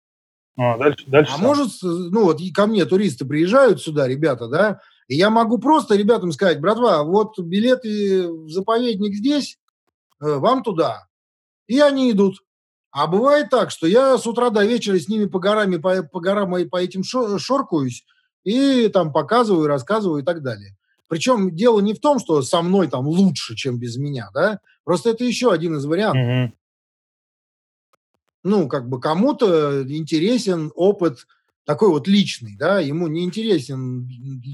[0.58, 5.14] А, дальше, дальше а может, ну вот ко мне туристы приезжают сюда, ребята, да, и
[5.14, 9.56] я могу просто ребятам сказать, братва, вот билеты в заповедник здесь,
[10.20, 11.06] э, вам туда.
[11.68, 12.38] И они идут.
[12.90, 16.18] А бывает так, что я с утра до вечера с ними по горам, по, по
[16.18, 18.04] горам и по этим шоркаюсь,
[18.42, 20.76] и там показываю, рассказываю и так далее.
[21.08, 24.60] Причем дело не в том, что со мной там лучше, чем без меня, да?
[24.84, 26.22] Просто это еще один из вариантов.
[26.22, 26.58] Mm-hmm.
[28.44, 31.26] Ну, как бы кому-то интересен опыт
[31.64, 34.06] такой вот личный, да, ему не интересен,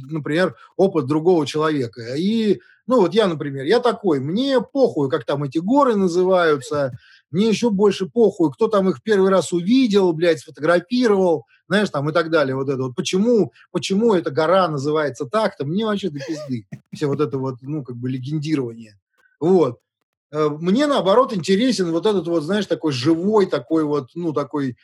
[0.09, 2.15] например, опыт другого человека.
[2.15, 6.97] И, ну, вот я, например, я такой, мне похуй, как там эти горы называются,
[7.31, 12.13] мне еще больше похуй, кто там их первый раз увидел, блядь, сфотографировал, знаешь, там и
[12.13, 12.57] так далее.
[12.57, 12.97] Вот это вот.
[12.97, 16.67] Почему, почему эта гора называется так-то, мне вообще до пизды.
[16.93, 18.99] Все вот это вот, ну, как бы легендирование.
[19.39, 19.79] Вот.
[20.33, 24.77] Э, мне, наоборот, интересен вот этот вот, знаешь, такой живой, такой вот, ну, такой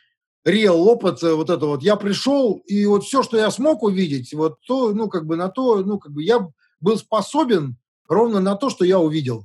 [0.44, 1.82] реал опыт, э, вот это вот.
[1.82, 5.48] Я пришел, и вот все, что я смог увидеть, вот то, ну, как бы на
[5.48, 6.48] то, ну, как бы я
[6.80, 7.76] был способен
[8.08, 9.44] ровно на то, что я увидел.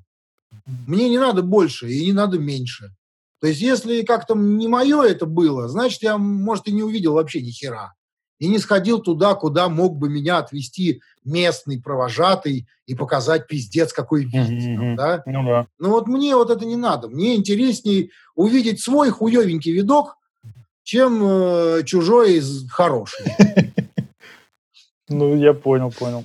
[0.88, 2.94] Мне не надо больше и не надо меньше.
[3.40, 7.42] То есть, если как-то не мое это было, значит, я, может, и не увидел вообще
[7.42, 7.94] ни хера.
[8.38, 14.26] И не сходил туда, куда мог бы меня отвести местный провожатый и показать пиздец, какой
[14.26, 14.50] вид.
[14.50, 14.96] Mm-hmm.
[14.96, 15.24] Да?
[15.26, 15.68] Ну, да.
[15.80, 17.08] Но вот мне вот это не надо.
[17.08, 20.18] Мне интереснее увидеть свой хуевенький видок,
[20.84, 23.26] чем э, чужой хороший.
[25.14, 26.24] Ну, я понял, понял.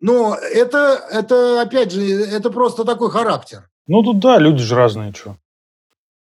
[0.00, 3.68] Но это, это, опять же, это просто такой характер.
[3.86, 5.36] Ну, тут да, люди же разные, что.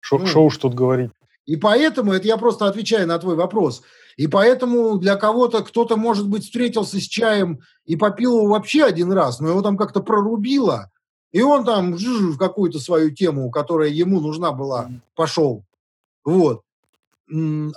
[0.00, 1.10] Шо, ну, шо уж тут говорить.
[1.46, 3.82] И поэтому, это я просто отвечаю на твой вопрос,
[4.16, 9.12] и поэтому для кого-то кто-то, может быть, встретился с чаем и попил его вообще один
[9.12, 10.90] раз, но его там как-то прорубило,
[11.32, 15.64] и он там в какую-то свою тему, которая ему нужна была, пошел.
[16.24, 16.62] Вот.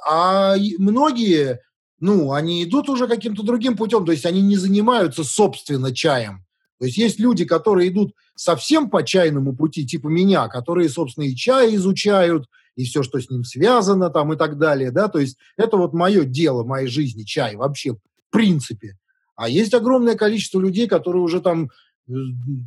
[0.07, 1.59] А многие,
[2.03, 6.43] ну, они идут уже каким-то другим путем, то есть они не занимаются собственно чаем.
[6.77, 11.33] То есть есть люди, которые идут совсем по чайному пути, типа меня, которые, собственно, и
[11.33, 15.37] чай изучают, и все, что с ним связано там и так далее, да, то есть
[15.55, 17.99] это вот мое дело, моей жизни, чай вообще, в
[18.31, 18.97] принципе.
[19.37, 21.69] А есть огромное количество людей, которые уже там,
[22.09, 22.13] э,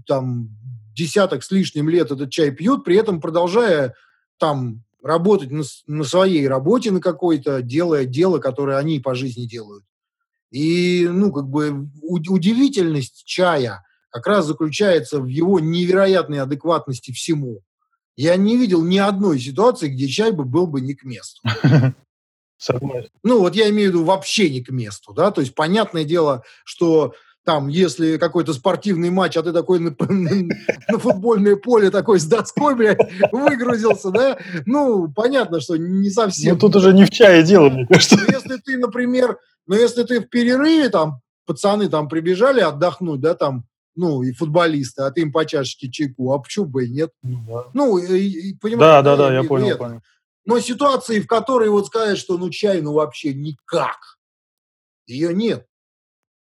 [0.06, 0.48] там
[0.94, 3.92] десяток с лишним лет этот чай пьют, при этом продолжая
[4.38, 9.84] там работать на, на своей работе на какой-то, делая дело, которое они по жизни делают.
[10.50, 17.60] И, ну, как бы удивительность чая как раз заключается в его невероятной адекватности всему.
[18.16, 21.42] Я не видел ни одной ситуации, где чай бы был бы не к месту.
[23.22, 26.42] Ну, вот я имею в виду вообще не к месту, да, то есть понятное дело,
[26.64, 27.12] что
[27.46, 30.30] там, если какой-то спортивный матч, а ты такой на, на,
[30.88, 32.98] на футбольное поле такой с доской, блядь,
[33.30, 36.54] выгрузился, да, ну, понятно, что не совсем.
[36.54, 38.16] Ну, тут уже не в чае дело, мне кажется.
[38.16, 43.34] Но если ты, например, ну, если ты в перерыве, там, пацаны там прибежали отдохнуть, да,
[43.34, 47.12] там, ну, и футболисты, а ты им по чашечке чайку, а почему бы и нет?
[47.22, 47.64] Ну, да.
[47.74, 49.78] Ну, и, и, понимаешь, да, да, да, я понял, это.
[49.78, 50.00] понял.
[50.44, 54.18] Но ситуации, в которой вот сказать, что ну чай, ну вообще никак,
[55.06, 55.66] ее нет.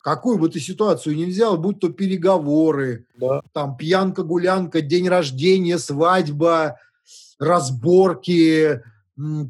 [0.03, 3.41] Какую бы ты ситуацию ни взял, будь то переговоры, да.
[3.53, 6.77] там пьянка-гулянка, день рождения, свадьба,
[7.39, 8.83] разборки,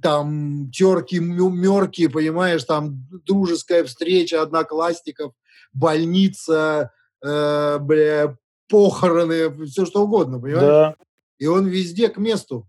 [0.03, 5.33] там терки, мерки, понимаешь, там дружеская встреча одноклассников,
[5.73, 6.93] больница,
[7.25, 8.37] э, бля,
[8.69, 10.67] похороны, все что угодно, понимаешь?
[10.67, 10.97] Да.
[11.39, 12.69] И он везде к месту.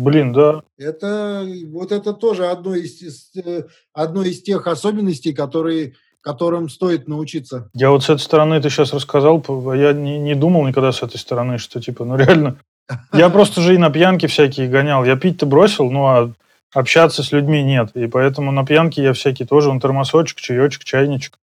[0.00, 0.62] Блин, да.
[0.78, 7.70] Это вот это тоже одно из, э, одно из тех особенностей, которые которым стоит научиться.
[7.72, 9.42] Я вот с этой стороны ты сейчас рассказал,
[9.74, 12.58] я не, не думал никогда с этой стороны, что типа, ну реально,
[13.12, 15.04] я просто же и на пьянки всякие гонял.
[15.04, 16.32] Я пить-то бросил, ну а
[16.72, 17.90] общаться с людьми нет.
[17.94, 21.38] И поэтому на пьянке я всякие тоже, он термосочек, чаечек, чайничек.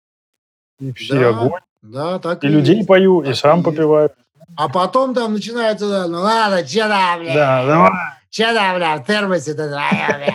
[0.78, 1.60] И все, да, огонь.
[1.82, 2.88] Да, так и, и людей есть.
[2.88, 4.10] пою, так и сам и попиваю.
[4.56, 7.34] А потом там начинается, ну ладно, че там, бля?
[7.34, 7.90] Да, давай.
[8.36, 10.34] Че там, бля, в термосе-то твоя, бля?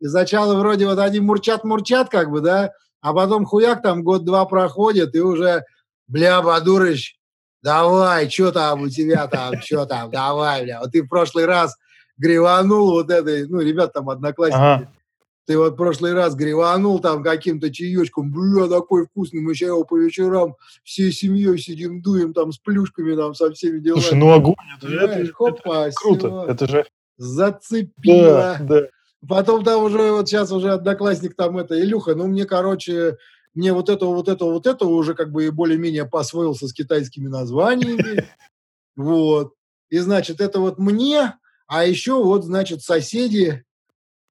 [0.00, 5.14] И сначала вроде вот они мурчат-мурчат, как бы, да, а потом хуяк там год-два проходит,
[5.14, 5.64] и уже,
[6.08, 7.16] бля, Бадурыч,
[7.62, 10.80] давай, что там у тебя там, что там, давай, бля.
[10.80, 11.74] Вот ты в прошлый раз
[12.18, 14.92] гриванул вот этой, ну, ребят там одноклассники, ага.
[15.46, 19.84] Ты вот в прошлый раз гриванул там каким-то чаечком, бля, такой вкусный, мы сейчас его
[19.84, 24.02] по вечерам всей семьей сидим, дуем там с плюшками, там со всеми делами.
[24.02, 26.52] Слушай, ну огонь, это, это, Хопа, это круто, все.
[26.52, 26.86] это же...
[27.16, 28.56] Зацепило.
[28.58, 28.82] Да, да.
[29.28, 33.18] Потом там уже, вот сейчас уже одноклассник там это, Илюха, ну мне, короче,
[33.54, 38.24] мне вот этого, вот этого, вот этого уже как бы более-менее посвоился с китайскими названиями.
[38.94, 39.54] Вот.
[39.88, 43.64] И, значит, это вот мне, а еще вот, значит, соседи,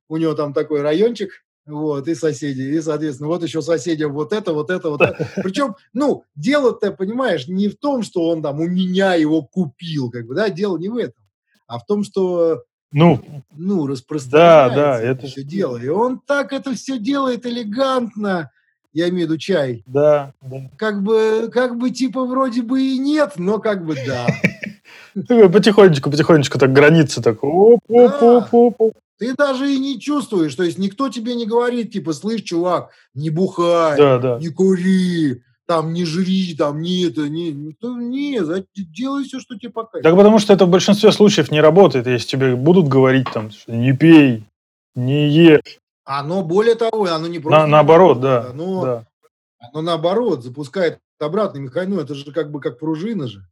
[0.07, 1.31] у него там такой райончик,
[1.65, 5.27] вот, и соседи, и, соответственно, вот еще соседям вот это, вот это, вот это.
[5.41, 10.27] Причем, ну, дело-то, понимаешь, не в том, что он там у меня его купил, как
[10.27, 11.23] бы, да, дело не в этом,
[11.65, 13.21] а в том, что ну,
[13.55, 15.77] ну распространяется да, да, это все дело.
[15.77, 18.51] И он так это все делает элегантно,
[18.93, 19.83] я имею в виду чай.
[19.85, 20.69] Да, да.
[20.77, 24.27] Как бы, как бы типа вроде бы и нет, но как бы да.
[25.49, 27.43] Потихонечку, потихонечку так границы так.
[27.43, 31.91] Оп, оп, оп, оп ты даже и не чувствуешь, то есть никто тебе не говорит,
[31.91, 34.39] типа, слышь, чувак, не бухай, да, да.
[34.39, 38.41] не кури, там, не жри, там, не это, не, никто, не,
[38.75, 40.01] делай все, что тебе пока.
[40.01, 43.71] Так потому что это в большинстве случаев не работает, если тебе будут говорить, там, что
[43.71, 44.43] не пей,
[44.95, 45.79] не ешь.
[46.03, 47.61] Оно, более того, оно не просто...
[47.61, 48.47] На, наоборот, да.
[48.49, 49.05] Оно, да.
[49.59, 53.45] оно наоборот запускает обратный механизм, это же как бы как пружина же.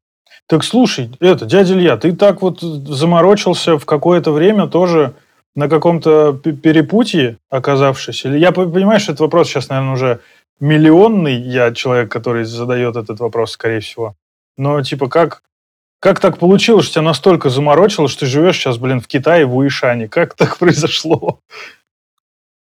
[0.45, 5.13] Так слушай, это, дядя Илья, ты так вот заморочился в какое-то время тоже
[5.55, 8.25] на каком-то перепутье оказавшись?
[8.25, 10.19] Или я понимаю, что этот вопрос сейчас, наверное, уже
[10.59, 14.15] миллионный, я человек, который задает этот вопрос, скорее всего.
[14.57, 15.43] Но типа как,
[15.99, 19.55] как так получилось, что тебя настолько заморочило, что ты живешь сейчас, блин, в Китае, в
[19.55, 20.07] Уишане?
[20.07, 21.39] Как так произошло?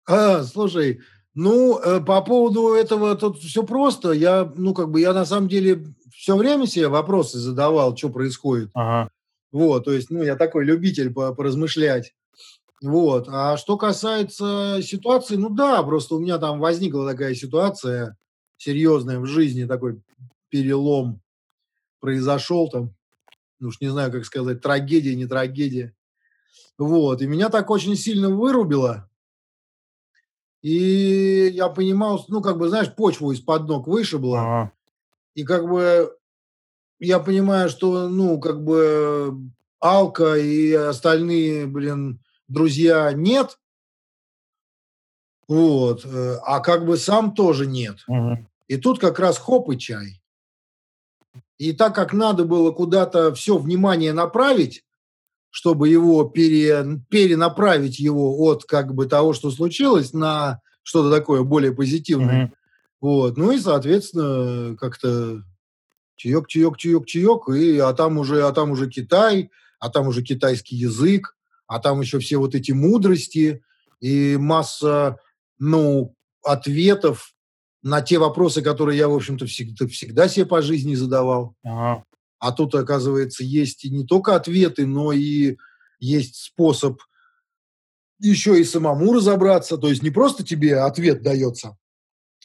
[0.06, 1.00] А, слушай,
[1.34, 4.12] ну, э, по поводу этого тут все просто.
[4.12, 8.70] Я, ну, как бы, я на самом деле все время себе вопросы задавал, что происходит.
[8.72, 9.10] Ага.
[9.52, 12.14] Вот, то есть, ну, я такой любитель поразмышлять.
[12.82, 13.28] Вот.
[13.28, 18.16] А что касается ситуации, ну да, просто у меня там возникла такая ситуация
[18.58, 20.02] серьезная в жизни, такой
[20.48, 21.20] перелом
[22.00, 22.94] произошел там,
[23.58, 25.94] ну уж не знаю, как сказать, трагедия, не трагедия.
[26.78, 29.08] Вот, и меня так очень сильно вырубило.
[30.62, 34.40] И я понимал, ну, как бы, знаешь, почву из-под ног вышибла.
[34.40, 34.72] Ага.
[35.34, 36.12] И как бы
[36.98, 39.34] я понимаю, что, ну, как бы
[39.80, 43.58] Алка и остальные, блин, друзья нет.
[45.48, 46.04] Вот.
[46.04, 47.98] э, А как бы сам тоже нет.
[48.08, 48.48] Мгм.
[48.68, 50.22] И тут как раз хоп и чай.
[51.58, 54.84] И так как надо было куда-то все внимание направить,
[55.50, 61.72] чтобы его пере, перенаправить его от как бы того, что случилось, на что-то такое более
[61.72, 62.46] позитивное.
[62.46, 62.54] Мгм.
[63.00, 63.36] Вот.
[63.36, 65.42] Ну и, соответственно, как-то
[66.16, 70.22] чаек, чаек, чаек, чаек, и, а там уже, а там уже Китай, а там уже
[70.22, 71.35] китайский язык,
[71.66, 73.62] а там еще все вот эти мудрости
[74.00, 75.18] и масса,
[75.58, 77.34] ну, ответов
[77.82, 81.54] на те вопросы, которые я, в общем-то, всегда, всегда себе по жизни задавал.
[81.64, 82.04] Ага.
[82.38, 85.56] А тут, оказывается, есть и не только ответы, но и
[85.98, 87.00] есть способ
[88.18, 89.78] еще и самому разобраться.
[89.78, 91.76] То есть не просто тебе ответ дается,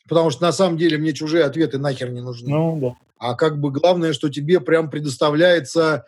[0.08, 2.50] потому что на самом деле мне чужие ответы нахер не нужны.
[2.50, 2.96] Ну, да.
[3.18, 6.06] А как бы главное, что тебе прям предоставляется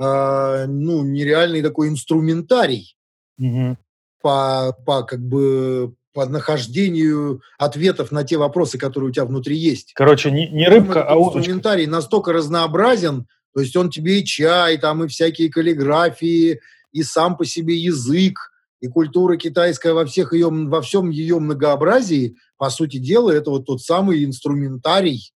[0.00, 2.96] э, ну, нереальный такой инструментарий
[3.36, 3.78] Мгм.
[4.22, 9.92] по, по как бы по нахождению ответов на те вопросы, которые у тебя внутри есть.
[9.94, 11.38] Короче, не, не рыбка, а удочка.
[11.38, 16.60] инструментарий настолько разнообразен, то есть он тебе и чай, там и всякие каллиграфии,
[16.92, 22.36] и сам по себе язык, и культура китайская во, всех ее, во всем ее многообразии,
[22.56, 25.32] по сути дела, это вот тот самый инструментарий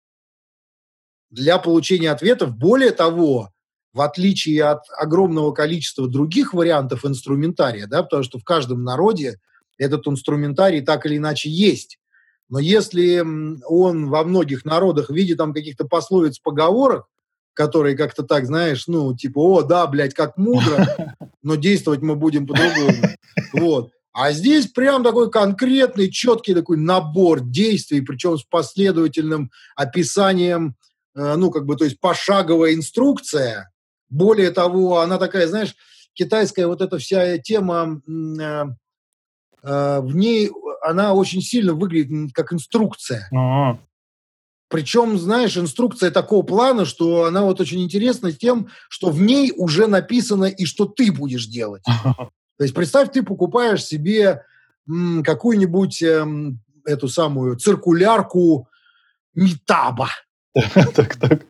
[1.30, 2.56] для получения ответов.
[2.56, 3.50] Более того,
[3.92, 9.38] в отличие от огромного количества других вариантов инструментария, да, потому что в каждом народе
[9.78, 11.98] этот инструментарий так или иначе есть.
[12.48, 13.22] Но если
[13.66, 17.06] он во многих народах в виде там каких-то пословиц, поговорок,
[17.54, 22.46] которые как-то так, знаешь, ну, типа, о, да, блядь, как мудро, но действовать мы будем
[22.46, 23.08] по-другому.
[23.52, 23.90] Вот.
[24.12, 30.76] А здесь прям такой конкретный, четкий такой набор действий, причем с последовательным описанием,
[31.14, 33.71] э, ну, как бы, то есть пошаговая инструкция.
[34.12, 35.74] Более того, она такая, знаешь,
[36.12, 38.64] китайская вот эта вся тема, э,
[39.62, 40.50] э, в ней
[40.82, 43.28] она очень сильно выглядит как инструкция.
[43.32, 43.80] Ага.
[44.68, 49.86] Причем, знаешь, инструкция такого плана, что она вот очень интересна тем, что в ней уже
[49.86, 51.82] написано и что ты будешь делать.
[52.58, 54.44] То есть представь, ты покупаешь себе
[55.24, 58.68] какую-нибудь эм, эту самую циркулярку
[59.34, 60.10] Митаба.
[60.94, 61.46] Так, так.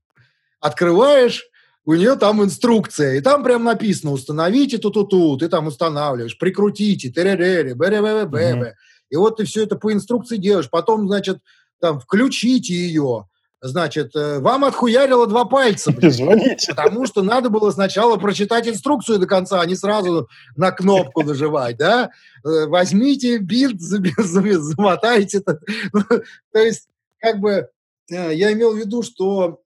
[0.61, 1.43] Открываешь,
[1.85, 7.73] у нее там инструкция, и там прям написано «Установите тут-тут-тут», ты там устанавливаешь, «Прикрутите», «Теререри»,
[7.73, 8.55] «Бе-ре-бе-бе-бе».
[8.55, 8.67] Мгм.
[9.11, 10.71] И вот ты все это по инструкции делаешь.
[10.71, 11.39] Потом, значит,
[11.81, 13.27] там, включите ее.
[13.61, 15.93] Значит, э, вам отхуярило два пальца.
[16.03, 16.75] Звоните.
[16.75, 21.77] Потому что надо было сначала прочитать инструкцию до конца, а не сразу на кнопку нажимать,
[21.77, 22.11] да?
[22.45, 25.41] Э, Возьмите бинт, замотайте.
[26.53, 26.89] То есть,
[27.21, 27.69] как бы,
[28.11, 29.61] э, я имел в виду, что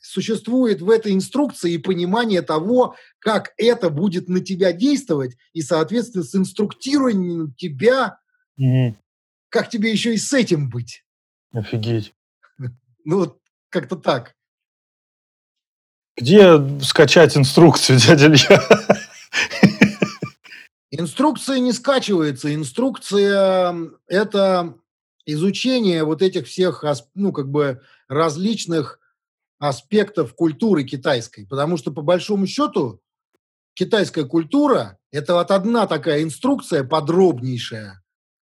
[0.00, 6.24] существует в этой инструкции и понимание того, как это будет на тебя действовать, и, соответственно,
[6.24, 8.18] с инструктированием тебя,
[8.56, 8.96] Мгм.
[9.48, 11.04] как тебе еще и с этим быть.
[11.52, 12.14] Офигеть.
[13.04, 13.38] Ну, вот
[13.70, 14.34] как-то так.
[16.16, 18.62] Где скачать инструкцию, дядя Илья?
[20.90, 22.54] Инструкция не скачивается.
[22.54, 23.74] Инструкция
[24.08, 24.74] это
[25.26, 28.98] изучение вот этих всех, ну, как бы различных
[29.58, 31.46] аспектов культуры китайской.
[31.46, 33.00] Потому что, по большому счету,
[33.74, 38.02] китайская культура– это вот одна такая инструкция подробнейшая,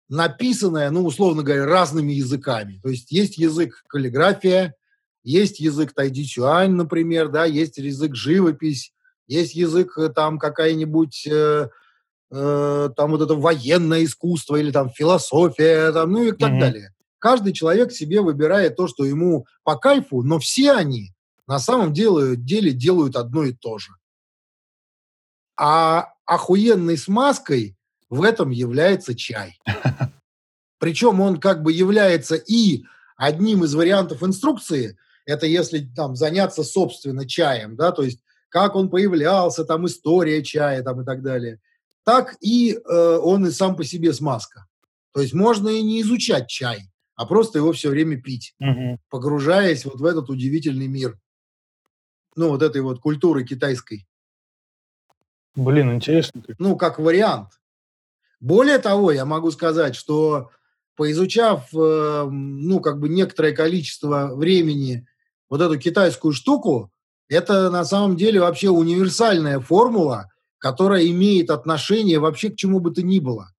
[0.09, 2.79] написанная, ну, условно говоря, разными языками.
[2.83, 4.75] То есть есть язык каллиграфия,
[5.23, 8.93] есть язык тайдичуань, например, да, есть язык живопись,
[9.27, 11.69] есть язык э, там какая-нибудь э,
[12.31, 16.59] э, там вот это военное искусство или там философия, там, ну и так Мгм.
[16.59, 16.93] далее.
[17.19, 21.13] Каждый человек себе выбирает то, что ему по кайфу, но все они
[21.49, 23.89] на самом деле, деле делают одно и то же.
[25.57, 27.75] А охуенной смазкой
[28.07, 29.59] в этом является чай.
[30.77, 32.83] Причем он как бы является и
[33.17, 34.95] одним из вариантов инструкции,
[35.25, 40.83] это если там заняться собственно чаем, да, то есть как он появлялся, там история чая
[40.83, 41.59] там и так далее,
[42.03, 44.67] так и э, он и сам по себе смазка.
[45.13, 48.97] То есть можно и не изучать чай, а просто его все время пить, Мгм.
[49.09, 51.19] погружаясь вот в этот удивительный мир.
[52.37, 54.07] Ну, вот этой вот культуры китайской.
[55.53, 56.41] Блин, интересно.
[56.59, 57.49] ну, как вариант.
[58.39, 60.49] Более того, я могу сказать, что
[60.95, 65.05] поизучав, э, ну, как бы некоторое количество времени
[65.49, 66.89] вот эту китайскую штуку,
[67.31, 73.03] Это на самом деле вообще универсальная формула, которая имеет отношение вообще к чему бы то
[73.03, 73.51] ни было.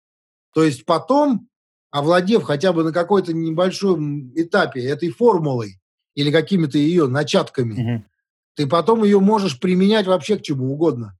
[0.55, 1.49] То есть потом,
[1.92, 5.80] овладев хотя бы на какой-то небольшом этапе этой формулой
[6.16, 8.06] или какими-то ее начатками, угу.
[8.56, 11.16] ты потом ее можешь применять вообще к чему угодно.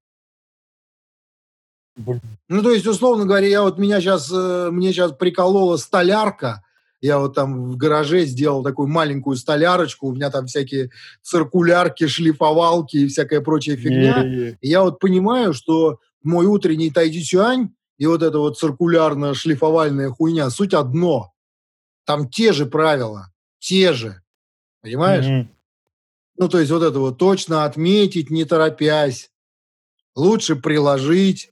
[2.48, 6.64] Ну, то есть, условно говоря, я вот меня сейчас, э, мне сейчас приколола столярка,
[7.02, 10.92] я вот там в гараже сделал такую маленькую столярочку, у меня там всякие
[11.22, 14.56] циркулярки, шлифовалки и всякая прочая фигня.
[14.60, 20.74] И я вот понимаю, что мой утренний тайди-сюань и вот эта вот циркулярно-шлифовальная хуйня, суть
[20.74, 21.34] одно.
[22.06, 24.24] Там те же правила, те же.
[24.82, 25.26] Понимаешь?
[25.26, 25.48] Mm-hmm.
[26.38, 29.30] Ну, то есть вот это вот точно отметить, не торопясь.
[30.16, 31.52] Лучше приложить,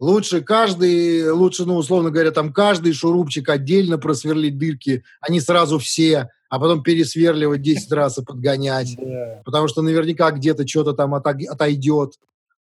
[0.00, 5.80] Лучше каждый, лучше, ну, условно говоря, там каждый шурупчик отдельно просверлить дырки, а не сразу
[5.80, 8.96] все, а потом пересверливать 10 раз и подгонять.
[8.96, 9.42] Yeah.
[9.44, 12.14] Потому что наверняка где-то что-то там отойдет.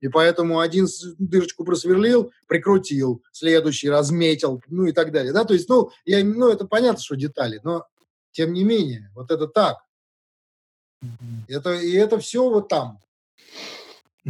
[0.01, 0.87] И поэтому один
[1.19, 5.33] дырочку просверлил, прикрутил, следующий разметил, ну и так далее.
[5.33, 5.45] Да?
[5.45, 7.87] То есть, ну, я, ну, это понятно, что детали, но
[8.33, 9.79] тем не менее, вот это так.
[11.49, 12.99] Это, и это все вот там.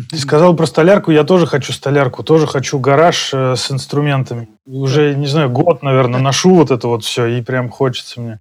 [0.09, 4.49] Ты сказал про столярку, я тоже хочу столярку, тоже хочу гараж э, с инструментами.
[4.64, 8.41] Уже, не знаю, год, наверное, ношу вот это вот все, и прям хочется мне.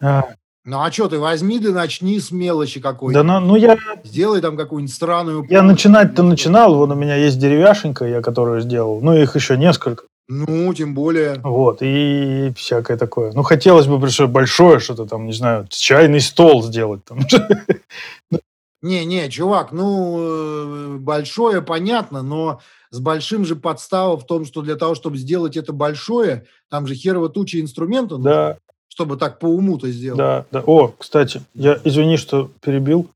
[0.00, 0.34] А.
[0.64, 3.22] Ну а что ты, возьми да начни с мелочи какой-то.
[3.22, 3.76] Да, ну, ну я...
[4.04, 5.44] Сделай там какую-нибудь странную...
[5.50, 10.04] Я начинать-то начинал, вон у меня есть деревяшенька, я которую сделал, ну их еще несколько.
[10.28, 11.40] Ну, тем более.
[11.42, 13.32] Вот, и всякое такое.
[13.32, 17.04] Ну, хотелось бы большое что-то там, не знаю, чайный стол сделать.
[17.04, 17.18] Там.
[18.82, 22.60] Не-не, чувак, ну, э, большое понятно, но
[22.90, 26.94] с большим же подстава в том, что для того, чтобы сделать это большое, там же
[26.94, 28.58] херово туча инструментов, да.
[28.92, 30.18] Чтобы так по уму-то сделать.
[30.18, 30.62] Да, да.
[30.66, 33.08] О, кстати, я извини, что перебил.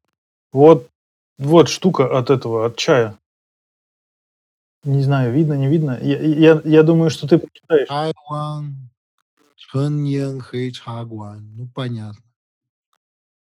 [0.50, 0.88] Вот,
[1.36, 3.18] вот штука от этого, от чая.
[4.84, 5.98] Не знаю, видно, не видно.
[6.00, 7.88] Я, я, я думаю, что ты почитаешь.
[7.88, 8.88] Тайван,
[11.58, 12.22] Ну, понятно.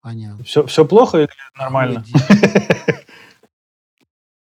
[0.02, 0.44] Понятно.
[0.44, 2.04] Все, все плохо или нормально?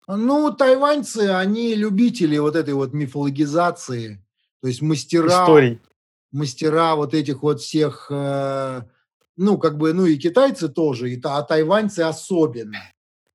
[0.09, 4.25] Ну, тайваньцы, они любители вот этой вот мифологизации,
[4.61, 5.81] то есть мастера, Историй.
[6.33, 8.83] Мастера вот этих вот всех, э,
[9.37, 12.79] ну, как бы, ну и китайцы тоже, и, а тайваньцы особенно.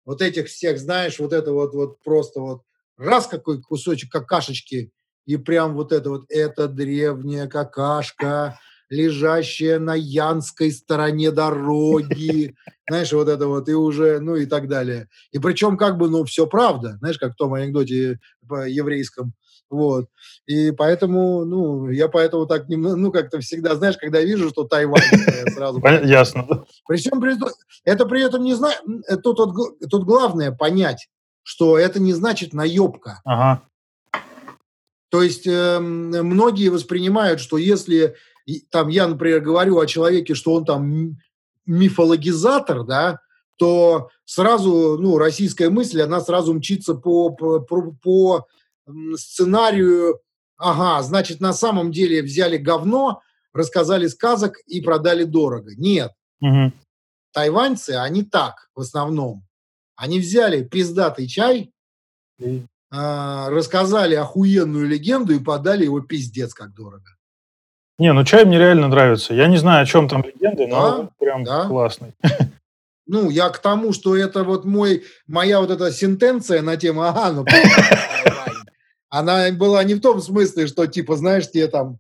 [0.06, 2.62] Вот этих всех, знаешь, вот это вот, вот просто вот
[2.98, 4.92] раз какой кусочек какашечки,
[5.26, 12.56] и прям вот это вот, это древняя какашка, лежащая на янской стороне дороги,
[12.90, 15.08] знаешь, вот это вот, и уже, ну и так далее.
[15.32, 19.34] И причем как бы, ну, все правда, знаешь, как в том анекдоте по еврейском,
[19.72, 20.08] вот.
[20.46, 25.02] И поэтому, ну, я поэтому так, немного, ну, как-то всегда, знаешь, когда вижу, что Тайвань,
[25.12, 25.82] я сразу...
[26.04, 26.66] Ясно.
[26.88, 27.24] Причем
[27.84, 28.76] это при этом не знаю,
[29.24, 31.08] тут, тут, тут главное понять,
[31.44, 33.22] что это не значит наебка.
[33.26, 33.64] Ага.
[35.10, 38.16] То есть э, многие воспринимают, что если
[38.46, 41.18] и, там я, например, говорю о человеке, что он там
[41.66, 43.20] мифологизатор, да,
[43.58, 48.48] то сразу, ну, российская мысль, она сразу мчится по, по, по
[49.16, 50.20] сценарию,
[50.58, 53.22] ага, значит, на самом деле взяли говно,
[53.54, 55.72] рассказали сказок и продали дорого.
[55.76, 56.12] Нет.
[56.42, 56.74] Угу.
[57.34, 59.44] Тайваньцы, они так в основном.
[59.96, 61.72] Они взяли пиздатый чай,
[62.40, 62.56] э,
[62.90, 67.16] рассказали охуенную легенду и подали его пиздец как дорого.
[68.00, 69.34] Не, ну чай мне реально нравится.
[69.34, 71.68] Я не знаю, о чем там легенды, но да, прям да.
[71.68, 72.14] классный.
[73.08, 77.32] Ну, я к тому, что это вот мой, моя вот эта сентенция на тему, ага,
[77.32, 77.46] ну,
[79.12, 82.00] она была не в том смысле, что, типа, знаешь, тебе там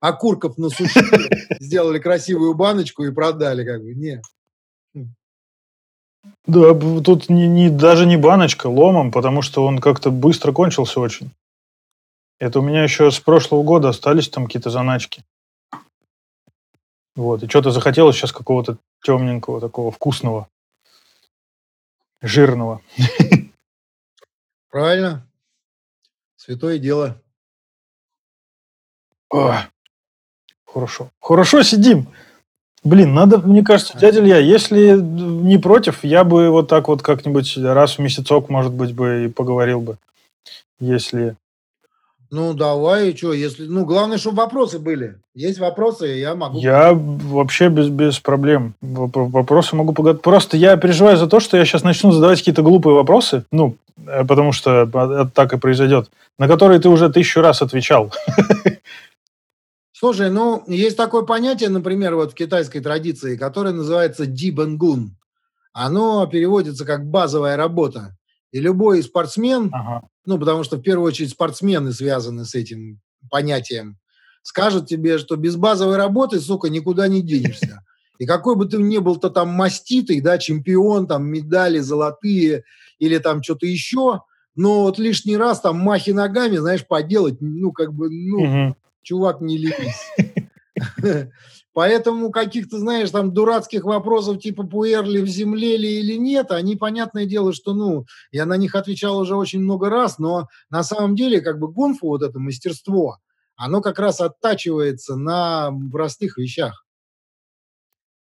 [0.00, 4.22] окурков насушили, сделали красивую баночку и продали, как бы, нет.
[6.46, 11.32] Да, тут не, не, даже не баночка, ломом, потому что он как-то быстро кончился очень.
[12.38, 15.24] Это у меня еще с прошлого года остались там какие-то заначки.
[17.16, 20.48] Вот, и что-то захотелось сейчас какого-то темненького, такого вкусного,
[22.22, 22.82] жирного.
[24.70, 25.26] Правильно.
[26.50, 27.22] Святое дело.
[29.32, 29.54] О,
[30.66, 31.12] хорошо.
[31.20, 32.08] Хорошо сидим.
[32.82, 37.56] Блин, надо, мне кажется, дядя Илья, если не против, я бы вот так вот как-нибудь
[37.58, 39.98] раз в месяцок, может быть, бы и поговорил бы.
[40.80, 41.36] Если
[42.30, 43.66] ну, давай, что, если...
[43.66, 45.18] Ну, главное, чтобы вопросы были.
[45.34, 46.60] Есть вопросы, я могу...
[46.60, 48.74] Я вообще без, без проблем.
[48.80, 50.22] Вопросы могу погадать.
[50.22, 53.76] Просто я переживаю за то, что я сейчас начну задавать какие-то глупые вопросы, ну,
[54.06, 56.08] э, потому что это так и произойдет,
[56.38, 58.12] на которые ты уже тысячу раз отвечал.
[59.92, 65.16] Слушай, ну, есть такое понятие, например, вот в китайской традиции, которое называется дибангун.
[65.72, 68.16] оно переводится как базовая работа.
[68.52, 70.08] И любой спортсмен, ага.
[70.24, 73.98] ну, потому что в первую очередь спортсмены связаны с этим понятием,
[74.42, 77.84] скажет тебе, что без базовой работы, сука, никуда не денешься.
[78.18, 82.64] И какой бы ты ни был-то там маститый, да, чемпион, там медали золотые
[82.98, 84.20] или там что-то еще,
[84.54, 88.76] но вот лишний раз там махи ногами, знаешь, поделать, ну, как бы, ну, угу.
[89.02, 90.04] чувак, не ленись.
[91.72, 97.26] Поэтому каких-то, знаешь, там дурацких вопросов типа пуэрли в земле ли или нет, они, понятное
[97.26, 101.40] дело, что, ну, я на них отвечал уже очень много раз, но на самом деле,
[101.40, 103.18] как бы гонфу, вот это мастерство,
[103.56, 106.84] оно как раз оттачивается на простых вещах.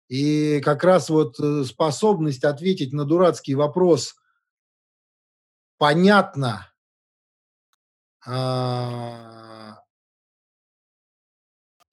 [0.08, 4.14] И как раз вот э, способность ответить на дурацкий вопрос
[5.76, 6.72] понятно,
[8.26, 9.37] а,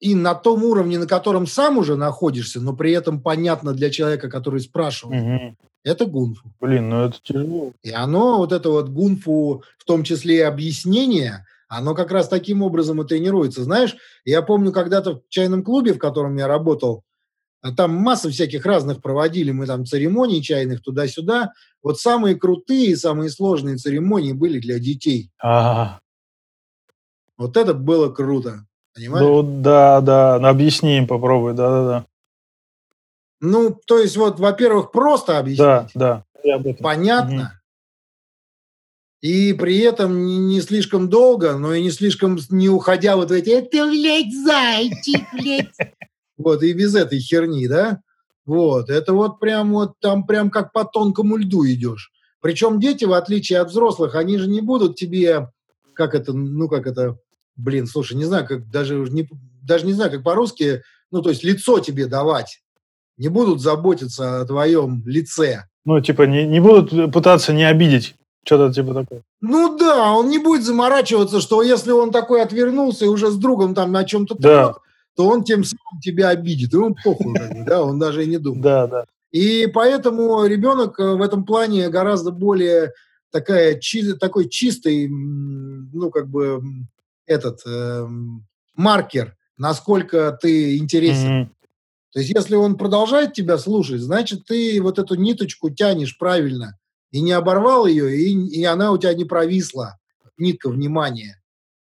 [0.00, 4.28] и на том уровне, на котором сам уже находишься, но при этом понятно для человека,
[4.28, 5.56] который спрашивает, угу.
[5.84, 6.52] это гунфу.
[6.60, 7.72] Блин, ну это тяжело.
[7.82, 12.62] И оно, вот это вот гунфу, в том числе и объяснение, оно как раз таким
[12.62, 13.64] образом и тренируется.
[13.64, 17.02] Знаешь, я помню когда-то в чайном клубе, в котором я работал,
[17.62, 21.52] а там масса всяких разных проводили, мы там церемоний чайных туда-сюда.
[21.82, 25.30] Вот самые крутые, самые сложные церемонии были для детей.
[25.38, 26.00] Ага.
[27.36, 28.65] Вот это было круто.
[28.96, 29.26] Понимаешь?
[29.26, 30.38] Ну, да, да.
[30.40, 32.06] Ну, объясни им, попробуй, да-да-да.
[33.40, 35.58] Ну, то есть вот, во-первых, просто объяснить.
[35.94, 36.74] Да, да.
[36.80, 37.42] Понятно.
[37.42, 37.66] Угу.
[39.22, 43.32] И при этом не, не слишком долго, но и не слишком не уходя вот в
[43.32, 45.74] эти «это, блядь, зайчик, блядь».
[46.38, 48.02] Вот, и без этой херни, да?
[48.44, 52.12] Вот, это вот прям вот там прям как по тонкому льду идешь.
[52.42, 55.50] Причем дети, в отличие от взрослых, они же не будут тебе,
[55.94, 57.18] как это, ну как это,
[57.56, 59.28] блин, слушай, не знаю, как даже не,
[59.62, 62.60] даже не знаю, как по-русски, ну то есть лицо тебе давать.
[63.16, 65.64] Не будут заботиться о твоем лице.
[65.86, 68.14] Ну, типа, не, не будут пытаться не обидеть.
[68.44, 69.22] Что-то типа такое.
[69.40, 73.74] Ну да, он не будет заморачиваться, что если он такой отвернулся и уже с другом
[73.74, 74.66] там на чем-то да.
[74.66, 74.76] трет,
[75.16, 76.74] то он тем самым тебя обидит.
[76.74, 77.34] И он похуй,
[77.66, 78.62] да, он даже и не думает.
[78.62, 79.04] Да, да.
[79.32, 82.92] И поэтому ребенок э, в этом плане гораздо более
[83.32, 83.80] такая,
[84.20, 86.62] такой чистый, ну, как бы,
[87.26, 88.06] этот э,
[88.74, 91.42] маркер, насколько ты интересен.
[91.42, 91.48] Mm-hmm.
[92.12, 96.78] То есть, если он продолжает тебя слушать, значит, ты вот эту ниточку тянешь правильно
[97.10, 99.98] и не оборвал ее, и, и она у тебя не провисла,
[100.38, 101.42] нитка внимания.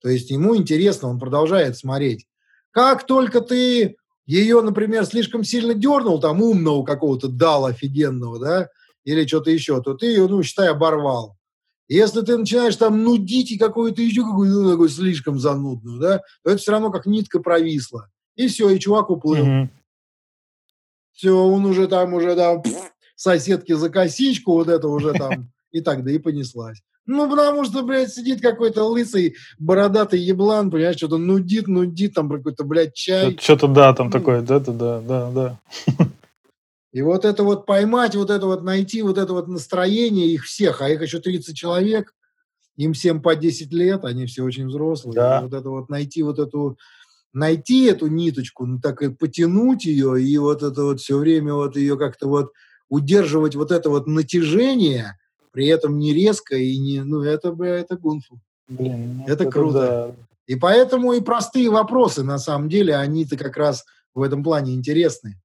[0.02, 2.28] То есть ему интересно, он продолжает смотреть.
[2.72, 8.70] Как только ты ее, например, слишком сильно дернул, там умного какого-то дал офигенного, да,
[9.04, 11.38] или что-то еще, то ты ее, ну, считай, оборвал.
[11.94, 16.52] Если ты начинаешь там нудить и какую-то еще какую-то ну, такую слишком занудную, да, то
[16.52, 18.08] это все равно как нитка провисла.
[18.38, 19.46] И все, и чувак уплыл.
[19.46, 19.68] Mm-hmm.
[21.12, 25.82] Все, он уже там, уже там, пфф, соседки за косичку, вот это уже там, и
[25.82, 26.82] так, да и понеслась.
[27.06, 32.64] Ну, потому что, блядь, сидит какой-то лысый, бородатый еблан, понимаешь, что-то нудит, нудит, там какой-то,
[32.64, 33.38] блядь, чай.
[33.38, 34.14] Что-то, да, там ну.
[34.14, 35.60] такое, да-да, да, да, да.
[36.92, 40.82] И вот это вот поймать, вот это вот найти, вот это вот настроение их всех,
[40.82, 42.14] а их еще 30 человек,
[42.76, 45.16] им всем по 10 лет, они все очень взрослые.
[45.16, 45.42] Да.
[45.42, 46.78] вот это вот найти вот эту,
[47.34, 51.78] найти эту ниточку, ну, так и потянуть ее, и вот это вот все время вот
[51.78, 52.52] ее как-то вот
[52.90, 55.18] удерживать вот это вот натяжение,
[55.52, 58.42] при этом не резко и не, ну, это, это гунфу.
[58.68, 59.80] Блин, ну, это, это круто.
[59.80, 60.16] Да.
[60.48, 65.40] И поэтому и простые вопросы, на самом деле, они-то как раз в этом плане интересны.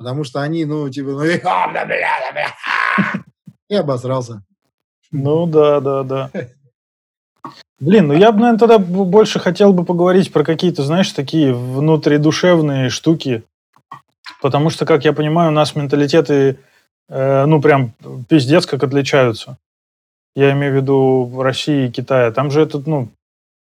[0.00, 1.40] Потому что они, ну, типа, ну, и,
[3.68, 4.42] и обосрался.
[5.12, 6.30] Ну, да, да, да.
[7.78, 12.88] Блин, ну я бы, наверное, тогда больше хотел бы поговорить про какие-то, знаешь, такие внутридушевные
[12.88, 13.44] штуки.
[14.42, 16.58] Потому что, как я понимаю, у нас менталитеты
[17.10, 17.92] Э, ну, прям
[18.28, 19.58] пиздец как отличаются.
[20.36, 22.30] Я имею в виду России и Китае.
[22.30, 23.08] Там же это, ну,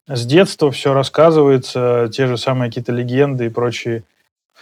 [0.07, 4.03] с детства все рассказывается, те же самые какие-то легенды и прочие.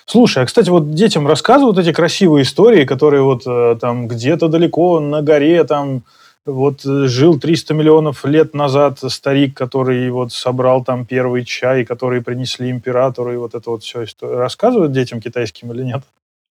[0.05, 4.99] Слушай, а, кстати, вот детям рассказывают эти красивые истории, которые вот э, там где-то далеко
[4.99, 6.03] на горе там
[6.45, 12.21] вот э, жил 300 миллионов лет назад старик, который вот собрал там первый чай, который
[12.21, 16.03] принесли императору, и вот это вот все рассказывают детям китайским или нет?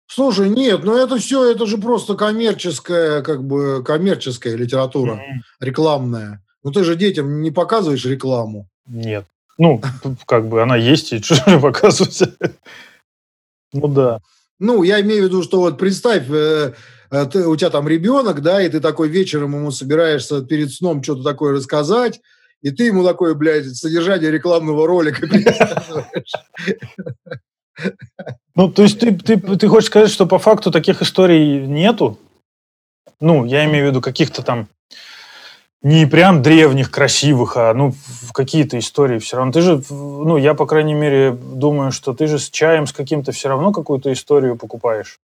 [0.07, 5.65] Слушай, нет, ну это все, это же просто коммерческая, как бы коммерческая литература, mm-hmm.
[5.65, 6.43] рекламная.
[6.65, 8.67] Ну ты же детям не показываешь рекламу.
[8.87, 9.25] Нет.
[9.57, 9.81] Ну,
[10.27, 12.23] как бы она есть, и что же показывать?
[13.75, 14.21] Ну да.
[14.61, 16.73] Ну, я имею в виду, что вот представь, э,
[17.11, 21.03] э, ты, у тебя там ребенок, да, и ты такой вечером ему собираешься перед сном
[21.03, 22.21] что-то такое рассказать,
[22.63, 25.27] и ты ему такое, блядь, содержание рекламного ролика
[28.55, 32.21] Ну, то есть ты, ты, ты хочешь сказать, что по факту таких историй нету?
[33.19, 34.69] Ну, я имею в виду каких-то там
[35.85, 37.95] не прям древних, красивых, а ну
[38.33, 39.53] какие-то истории все равно.
[39.53, 43.33] Ты же, ну я по крайней мере думаю, что ты же с чаем с каким-то
[43.33, 45.21] все равно какую-то историю покупаешь.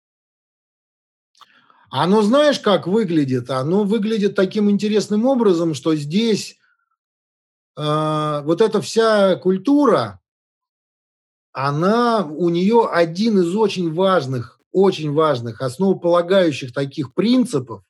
[1.90, 3.50] Оно знаешь, как выглядит?
[3.50, 6.58] Оно выглядит таким интересным образом, что здесь
[7.76, 10.20] э, вот эта вся культура,
[11.52, 17.84] она у нее один из очень важных, очень важных, основополагающих таких принципов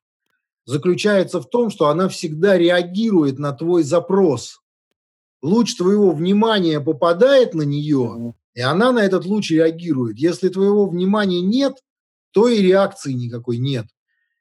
[0.68, 4.60] заключается в том, что она всегда реагирует на твой запрос.
[5.40, 10.18] Луч твоего внимания попадает на нее, и она на этот луч реагирует.
[10.18, 11.78] Если твоего внимания нет,
[12.32, 13.86] то и реакции никакой нет.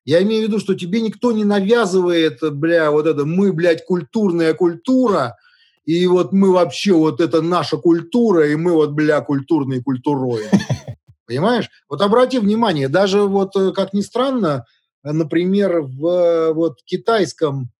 [0.03, 4.53] Я имею в виду, что тебе никто не навязывает, бля, вот это мы, блядь, культурная
[4.53, 5.37] культура,
[5.85, 10.43] и вот мы вообще, вот это наша культура, и мы вот, бля, культурные культурой.
[11.25, 11.69] Понимаешь?
[11.89, 14.65] Вот обрати внимание, даже вот, э, как ни странно,
[15.13, 17.71] например, в вот китайском,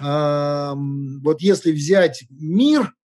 [0.00, 0.72] э,
[1.22, 2.94] вот если взять мир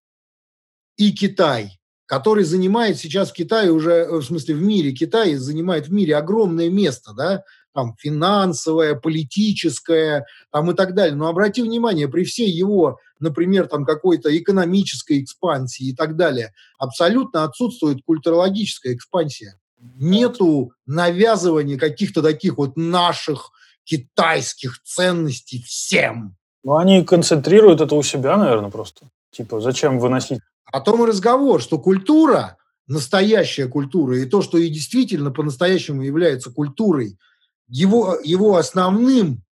[0.96, 5.86] и Китай, который занимает сейчас в Китае уже, э, в смысле в мире, Китай занимает
[5.86, 11.14] в мире огромное место, да, там финансовое, политическое, там и так далее.
[11.14, 17.44] Но обрати внимание, при всей его, например, там какой-то экономической экспансии и так далее, абсолютно
[17.44, 19.59] отсутствует культурологическая экспансия.
[19.80, 23.50] Нету навязывания каких-то таких вот наших
[23.84, 26.36] китайских ценностей всем.
[26.62, 29.08] Ну, они концентрируют это у себя, наверное, просто.
[29.30, 30.40] Типа, зачем выносить
[30.72, 32.56] о том и разговор, что культура,
[32.86, 37.18] настоящая культура, и то, что и действительно по-настоящему является культурой,
[37.66, 39.42] его, его основным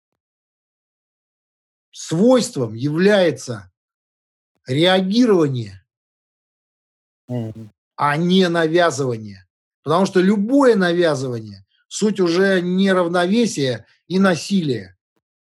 [1.90, 3.72] свойством является
[4.66, 5.84] реагирование,
[7.30, 7.68] mm-hmm.
[7.96, 9.47] а не навязывание.
[9.82, 14.96] Потому что любое навязывание– суть уже неравновесия и насилия.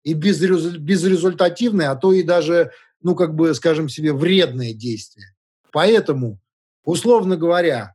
[0.03, 5.35] И безрезультативное, а то и даже, ну, как бы, скажем себе, вредное действие.
[5.73, 6.39] Поэтому,
[6.85, 7.95] условно говоря,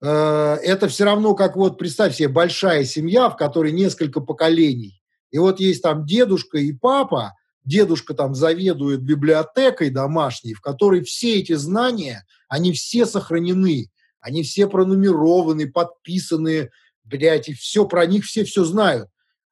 [0.00, 5.02] э, это все равно как вот, представь себе, большая семья, в которой несколько поколений.
[5.30, 11.40] И вот есть там дедушка и папа, дедушка там заведует библиотекой домашней, в которой все
[11.40, 13.90] эти знания, они все сохранены,
[14.24, 16.70] они все пронумерованы, подписаны,
[17.04, 19.10] блядь, и все про них все все знают.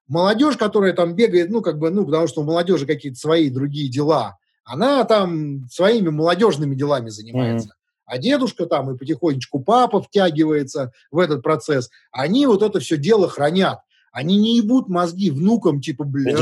[0.09, 3.91] Молодежь, которая там бегает, ну, как бы, ну, потому что у молодежи какие-то свои другие
[3.91, 7.69] дела, она там своими молодежными делами занимается.
[7.69, 8.05] Mm-hmm.
[8.07, 11.91] А дедушка там и потихонечку папа втягивается в этот процесс.
[12.11, 13.81] Они вот это все дело хранят.
[14.11, 16.39] Они не ебут мозги внукам, типа, блядь,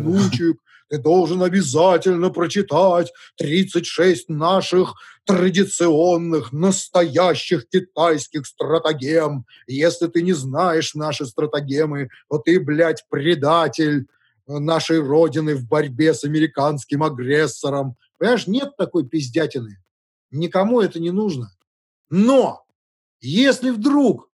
[0.00, 0.56] внучек,
[0.88, 9.44] ты должен обязательно прочитать 36 наших традиционных, настоящих китайских стратегем.
[9.66, 14.06] Если ты не знаешь наши стратегемы, то ты, блядь, предатель,
[14.46, 17.96] нашей Родины в борьбе с американским агрессором.
[18.18, 19.82] Понимаешь, нет такой пиздятины.
[20.30, 21.50] Никому это не нужно.
[22.10, 22.64] Но
[23.20, 24.30] если вдруг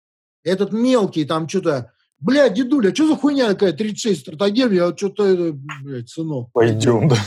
[0.44, 5.54] этот мелкий там что-то, блядь, дедуля, что за хуйня такая, 36 стратегем, я что-то,
[5.84, 6.50] блядь, сынок.
[6.54, 7.18] Пойдем, да.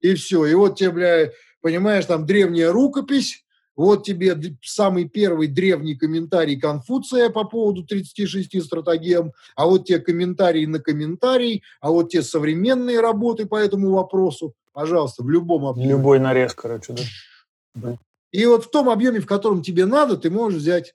[0.00, 3.44] И все, и вот тебе, блядь, понимаешь, там древняя рукопись,
[3.76, 10.64] вот тебе самый первый древний комментарий Конфуция по поводу 36 стратегем, а вот те комментарии
[10.64, 14.54] на комментарий, а вот те современные работы по этому вопросу.
[14.72, 15.90] Пожалуйста, в любом объеме.
[15.90, 16.94] Любой нарез, короче,
[17.74, 17.98] да.
[18.32, 20.94] И вот в том объеме, в котором тебе надо, ты можешь взять.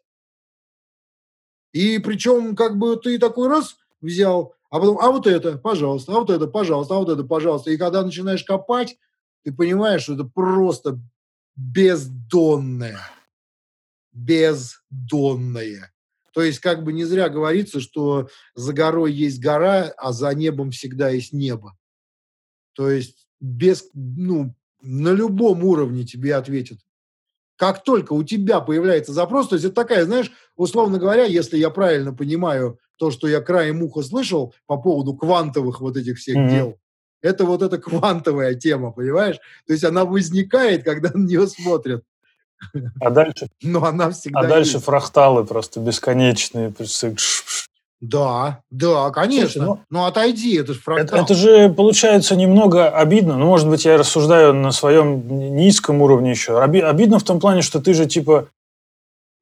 [1.73, 6.19] И причем, как бы ты такой раз взял, а потом, а вот это, пожалуйста, а
[6.19, 7.71] вот это, пожалуйста, а вот это, пожалуйста.
[7.71, 8.97] И когда начинаешь копать,
[9.43, 10.99] ты понимаешь, что это просто
[11.55, 12.99] бездонное.
[14.13, 15.93] Бездонное.
[16.33, 20.71] То есть как бы не зря говорится, что за горой есть гора, а за небом
[20.71, 21.77] всегда есть небо.
[22.73, 26.79] То есть без, ну, на любом уровне тебе ответят.
[27.61, 31.69] Как только у тебя появляется запрос, то есть это такая, знаешь, условно говоря, если я
[31.69, 36.49] правильно понимаю то, что я краем уха слышал по поводу квантовых вот этих всех mm-hmm.
[36.49, 36.79] дел,
[37.21, 39.35] это вот эта квантовая тема, понимаешь?
[39.67, 42.03] То есть она возникает, когда на нее смотрят.
[42.99, 43.47] А дальше?
[43.61, 44.85] Но она всегда А дальше есть.
[44.85, 46.73] фракталы просто бесконечные.
[48.01, 49.47] Да, да, конечно.
[49.47, 51.19] Слушай, ну, ну отойди, это же фрактал.
[51.19, 53.37] Это, это же получается немного обидно.
[53.37, 56.59] Ну, может быть, я рассуждаю на своем низком уровне еще.
[56.59, 58.47] Оби, обидно в том плане, что ты же типа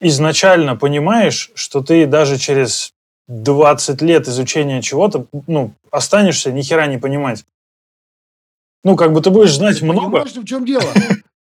[0.02, 2.94] изначально понимаешь, что ты даже через
[3.30, 7.46] 20 лет изучения чего-то, ну, останешься ни хера не понимать.
[8.84, 10.02] Ну, как бы ты будешь знать много.
[10.02, 10.92] Понимаешь, в чем дело?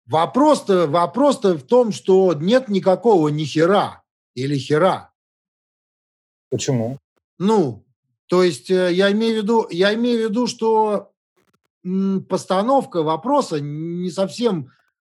[0.07, 4.03] Вопрос-то вопрос в том, что нет никакого ни хера
[4.35, 5.11] или хера.
[6.49, 6.97] Почему?
[7.39, 7.83] Ну,
[8.27, 11.11] То есть э, я имею в виду, я имею в виду, что
[12.27, 14.71] постановка вопроса не совсем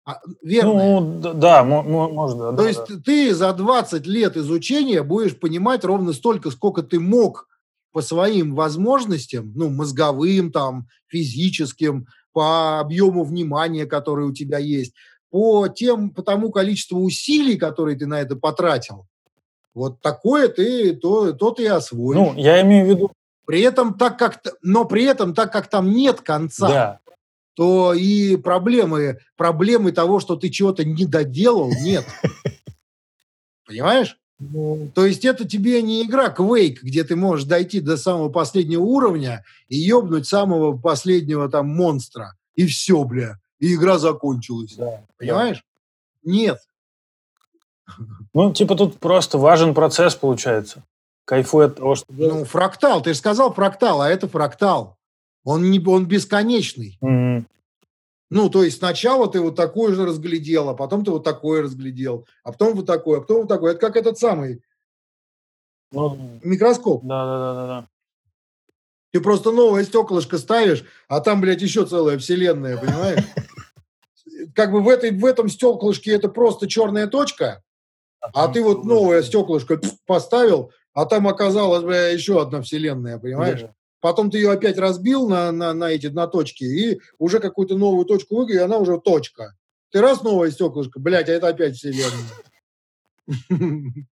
[0.05, 1.01] а, верная.
[1.01, 1.62] Ну, да, да.
[1.64, 2.97] То да, есть да.
[3.05, 7.49] ты за 20 лет изучения будешь понимать ровно столько, сколько ты мог
[7.93, 14.95] по своим возможностям, ну, мозговым, там, физическим, по объему внимания, которое у тебя есть,
[15.31, 19.07] по тем, по тому количеству усилий, которые ты на это потратил,
[19.75, 22.16] вот такое ты, то, то ты и освоишь.
[22.16, 23.12] Ну, я имею в виду...
[23.47, 27.01] При этом, так как, но при этом, так как там нет конца, да.
[27.55, 32.05] то и проблемы, проблемы того, что ты чего-то не доделал, нет.
[33.66, 34.21] Понимаешь?
[34.41, 38.83] Ну, то есть это тебе не игра Quake, где ты можешь дойти до самого последнего
[38.83, 42.37] уровня и ёбнуть самого последнего там монстра.
[42.55, 43.39] И все, бля.
[43.59, 44.75] И игра закончилась.
[44.77, 45.62] Да, Понимаешь?
[46.25, 46.33] Да.
[46.33, 46.59] Нет.
[48.32, 50.84] Ну, типа тут просто важен процесс, получается.
[51.24, 52.07] Кайфуй от того, что...
[52.11, 53.03] Ну, фрактал.
[53.03, 54.97] Ты же сказал фрактал, а это фрактал.
[55.45, 56.99] Он, не, он бесконечный.
[57.03, 57.45] Mm-hmm.
[58.30, 62.26] Ну, то есть сначала ты вот такое же разглядел, а потом ты вот такое разглядел,
[62.45, 63.72] а потом вот такое, а потом вот такое.
[63.72, 64.62] Это как этот самый
[65.93, 67.03] ну, микроскоп.
[67.05, 67.88] Да, да, да, да, да.
[69.12, 73.24] Ты просто новое стеклышко ставишь, а там, блядь, еще целая вселенная, понимаешь?
[74.55, 77.62] Как бы в, этой, в этом стеклышке это просто черная точка,
[78.21, 83.64] а ты вот новое стеклышко поставил, а там оказалась, бля, еще одна вселенная, понимаешь?
[84.01, 88.07] Потом ты ее опять разбил на, на, на эти на точки, и уже какую-то новую
[88.07, 89.55] точку выиграл, и она уже точка.
[89.91, 92.31] Ты раз новое стеклышко, блядь, а это опять вселенная.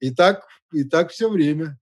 [0.00, 1.78] И так, и так все время.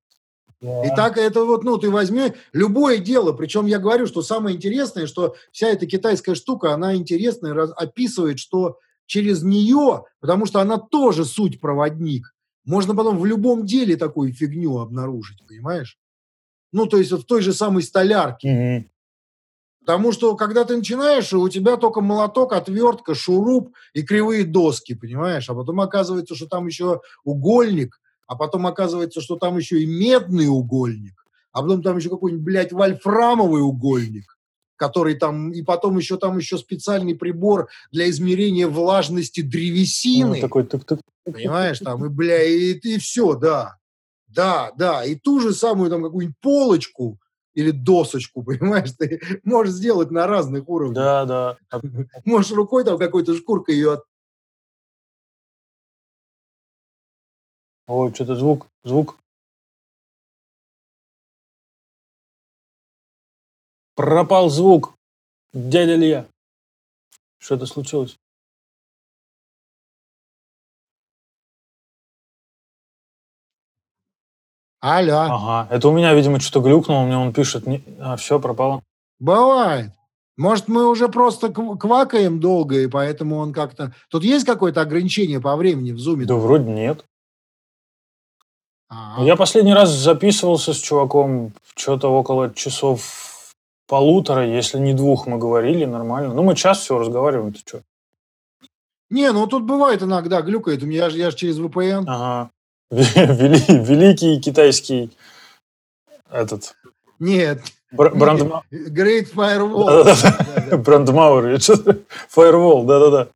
[0.61, 5.07] И так это вот, ну, ты возьми любое дело, причем я говорю, что самое интересное,
[5.07, 11.24] что вся эта китайская штука, она интересная, описывает, что через нее, потому что она тоже
[11.24, 12.34] суть проводник,
[12.64, 15.98] можно потом в любом деле такую фигню обнаружить, понимаешь?
[16.72, 18.48] Ну, то есть вот в той же самой столярке.
[18.50, 18.90] Угу.
[19.80, 25.50] Потому что, когда ты начинаешь, у тебя только молоток, отвертка, шуруп и кривые доски, понимаешь?
[25.50, 30.48] А потом оказывается, что там еще угольник, а потом оказывается, что там еще и медный
[30.48, 34.34] угольник, а потом там еще какой-нибудь, блядь, вольфрамовый угольник,
[34.85, 40.37] который там, и потом еще там еще специальный прибор для измерения влажности древесины.
[40.37, 43.78] Ну, такой, так, так, понимаешь, там, и, бля, и, и все, да.
[44.26, 47.18] Да, да, и ту же самую там какую-нибудь полочку
[47.55, 50.97] или досочку, понимаешь, ты можешь сделать на разных уровнях.
[50.97, 51.57] Да, да.
[52.26, 54.05] Можешь рукой там какой-то шкуркой ее от...
[57.87, 59.16] Ой, что-то звук, звук.
[63.95, 64.95] Пропал звук.
[65.53, 66.26] Дядя Илья.
[67.38, 68.16] Что-то случилось.
[74.80, 75.20] Алло.
[75.30, 75.74] Ага.
[75.74, 77.82] Это у меня, видимо, что-то глюкнуло, мне он пишет, не...
[78.01, 78.82] а все, пропало.
[79.18, 79.92] Бывает.
[80.36, 83.95] Может, мы уже просто квакаем долго, и поэтому он как-то...
[84.11, 86.26] Тут есть какое-то ограничение по времени в зуме?
[86.26, 87.05] Да вроде нет.
[88.90, 89.24] А-а-а.
[89.24, 93.34] Я последний раз записывался с чуваком что-то около часов
[93.87, 96.35] полутора, если не двух мы говорили, нормально.
[96.35, 97.82] Ну, мы час все разговариваем, ты что?
[99.11, 100.82] Не, ну тут бывает иногда глюкает.
[100.82, 102.05] У меня же я же через VPN.
[102.07, 102.51] Ага.
[102.91, 105.11] Вели, великий китайский
[106.30, 106.74] этот...
[107.18, 107.61] Нет.
[107.93, 108.64] Брандмауэр.
[108.72, 110.76] Great Firewall.
[110.76, 111.55] Брандмауэр.
[112.35, 113.28] Firewall, да-да-да.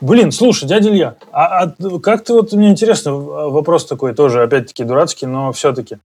[0.00, 4.84] Блин, слушай, дядя Илья, а, а как ты вот, мне интересно, вопрос такой тоже, опять-таки,
[4.84, 5.98] дурацкий, но все-таки.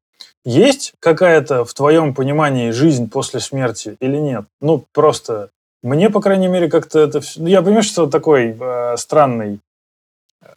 [0.46, 4.46] Есть какая-то в твоем понимании жизнь после смерти или нет?
[4.62, 5.50] Ну, просто
[5.82, 7.22] мне, по крайней мере, как-то это...
[7.38, 9.60] Ну, я понимаю, что такой э, странный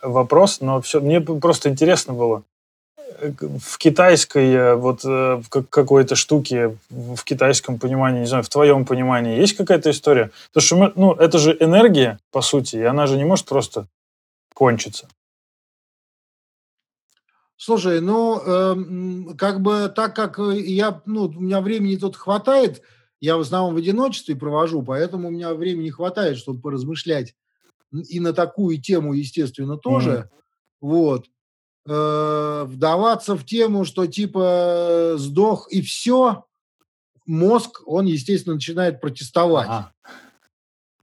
[0.02, 2.42] вопрос, но все, мне просто интересно было.
[3.20, 8.84] В китайской э, вот э, в какой-то штуке, в китайском понимании, не знаю, в твоем
[8.84, 10.30] понимании, есть какая-то история?
[10.52, 13.86] Потому что ну, это же энергия, по сути, и она же не может просто
[14.54, 15.08] кончиться.
[17.58, 22.82] Слушай, ну, э, как бы так как я, ну, у меня времени тут хватает,
[23.20, 27.34] я в основном в одиночестве провожу, поэтому у меня времени хватает, чтобы поразмышлять
[27.92, 30.10] и на такую тему, естественно, тоже.
[30.10, 30.38] Mm-hmm.
[30.82, 31.26] Вот.
[31.88, 36.44] Э, вдаваться в тему, что типа сдох и все,
[37.26, 39.68] мозг, он, естественно, начинает протестовать.
[39.68, 39.92] Ага.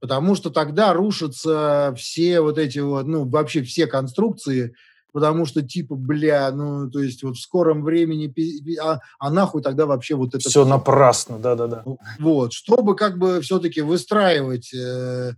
[0.00, 4.74] Потому что тогда рушатся все вот эти вот, ну, вообще все конструкции,
[5.16, 8.30] потому что типа, бля, ну, то есть вот в скором времени,
[8.78, 10.46] а, а нахуй тогда вообще вот это...
[10.46, 11.84] Все, напрасно, да-да-да.
[12.18, 15.32] Вот, чтобы как бы все-таки выстраивать э,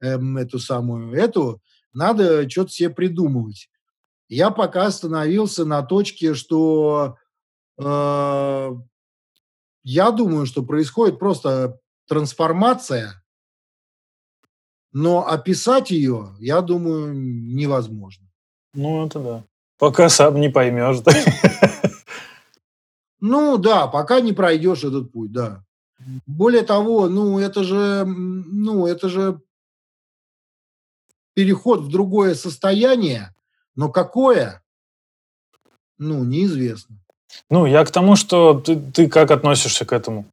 [0.00, 1.60] эм, эту самую эту,
[1.92, 3.70] надо что-то себе придумывать.
[4.28, 7.16] Я пока остановился на точке, что
[7.76, 8.70] э,
[9.82, 13.20] я думаю, что происходит просто трансформация,
[14.92, 18.24] но описать ее, я думаю, невозможно.
[18.74, 19.42] Ну, это да.
[19.78, 21.02] Пока сам не поймешь.
[23.20, 25.64] Ну да, пока не пройдешь этот путь, да.
[26.26, 29.40] Более того, ну это же, ну это же
[31.32, 33.34] переход в другое состояние,
[33.76, 34.62] но какое,
[35.96, 36.96] ну неизвестно.
[37.50, 40.26] Ну, я к тому, что ты, ты как относишься к этому?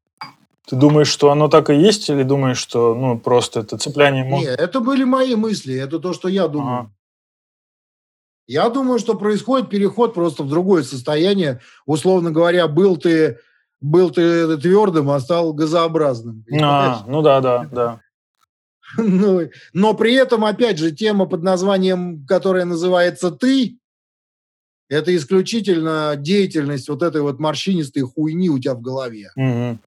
[0.68, 4.26] Ты думаешь, что оно так и есть, или думаешь, что ну просто это цепляние?
[4.26, 6.80] Нет, это были мои мысли, это то, что я думаю.
[6.80, 6.92] Ага.
[8.52, 11.62] Я думаю, что происходит переход просто в другое состояние.
[11.86, 13.40] Условно говоря, был ты,
[13.80, 16.44] был ты твердым, а стал газообразным.
[16.62, 18.02] А, ну да, да, да.
[18.98, 23.78] Ну, но при этом, опять же, тема под названием, которая называется «ты»,
[24.90, 29.80] это исключительно деятельность вот этой вот морщинистой хуйни у тебя в голове, угу.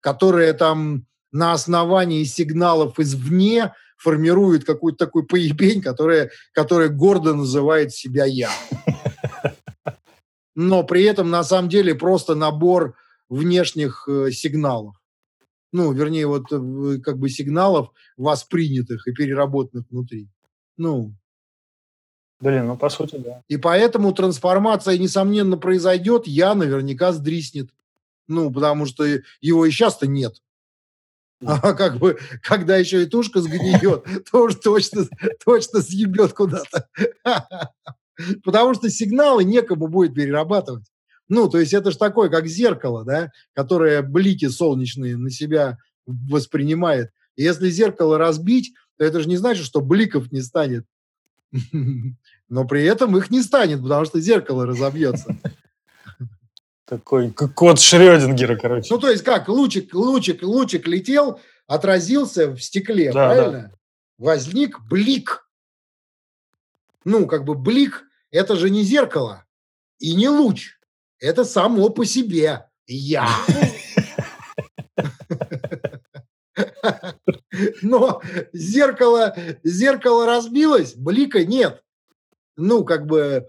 [0.00, 8.24] которая там на основании сигналов извне формирует какую-то такую поебень, которая, которая гордо называет себя
[8.24, 8.50] «я».
[10.54, 12.96] Но при этом на самом деле просто набор
[13.28, 14.96] внешних э, сигналов.
[15.72, 20.28] Ну, вернее, вот э, как бы сигналов, воспринятых и переработанных внутри.
[20.76, 21.14] Ну,
[22.40, 23.42] Блин, ну по сути, да.
[23.48, 27.68] И поэтому трансформация, несомненно, произойдет, я наверняка сдриснет.
[28.28, 29.04] Ну, потому что
[29.42, 30.40] его и сейчас-то нет.
[31.44, 35.06] А как бы, когда еще и тушка сгниет, то уж точно,
[35.44, 36.88] точно съебет куда-то.
[38.44, 40.84] Потому что сигналы некому будет перерабатывать.
[41.28, 47.10] Ну, то есть это же такое, как зеркало, да, которое блики солнечные на себя воспринимает.
[47.36, 50.84] И если зеркало разбить, то это же не значит, что бликов не станет.
[52.48, 55.36] Но при этом их не станет, потому что зеркало разобьется.
[56.90, 58.92] Такой код Шрёдингера, короче.
[58.92, 63.62] Ну, то есть как, лучик, лучик, лучик летел, отразился в стекле, да, правильно?
[63.62, 63.72] Да.
[64.18, 65.48] Возник блик.
[67.04, 69.46] Ну, как бы блик– это же не зеркало
[70.00, 70.80] и не луч.
[71.20, 73.28] Это само по себе я.
[77.82, 78.20] Но
[78.52, 81.84] зеркало, зеркало разбилось, блика нет.
[82.56, 83.46] Ну, как бы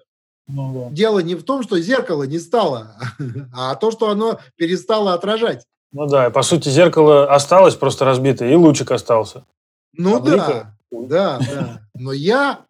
[0.48, 0.96] ну, да.
[0.96, 2.96] Дело не в том, что зеркало не стало,
[3.54, 5.66] а то, что оно перестало отражать.
[5.92, 9.46] Ну да, по сути, зеркало осталось просто разбитое, и лучик остался.
[9.94, 11.82] Ну а да, да, да.
[11.96, 12.66] Но я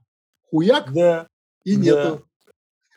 [0.49, 1.27] хуяк да,
[1.63, 2.25] и нету.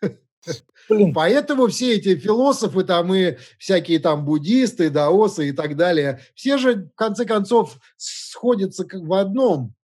[0.02, 0.10] Да.
[0.88, 1.14] Блин.
[1.14, 6.86] Поэтому все эти философы там и всякие там буддисты, даосы и так далее, все же
[6.86, 9.74] в конце концов сходятся как в одном.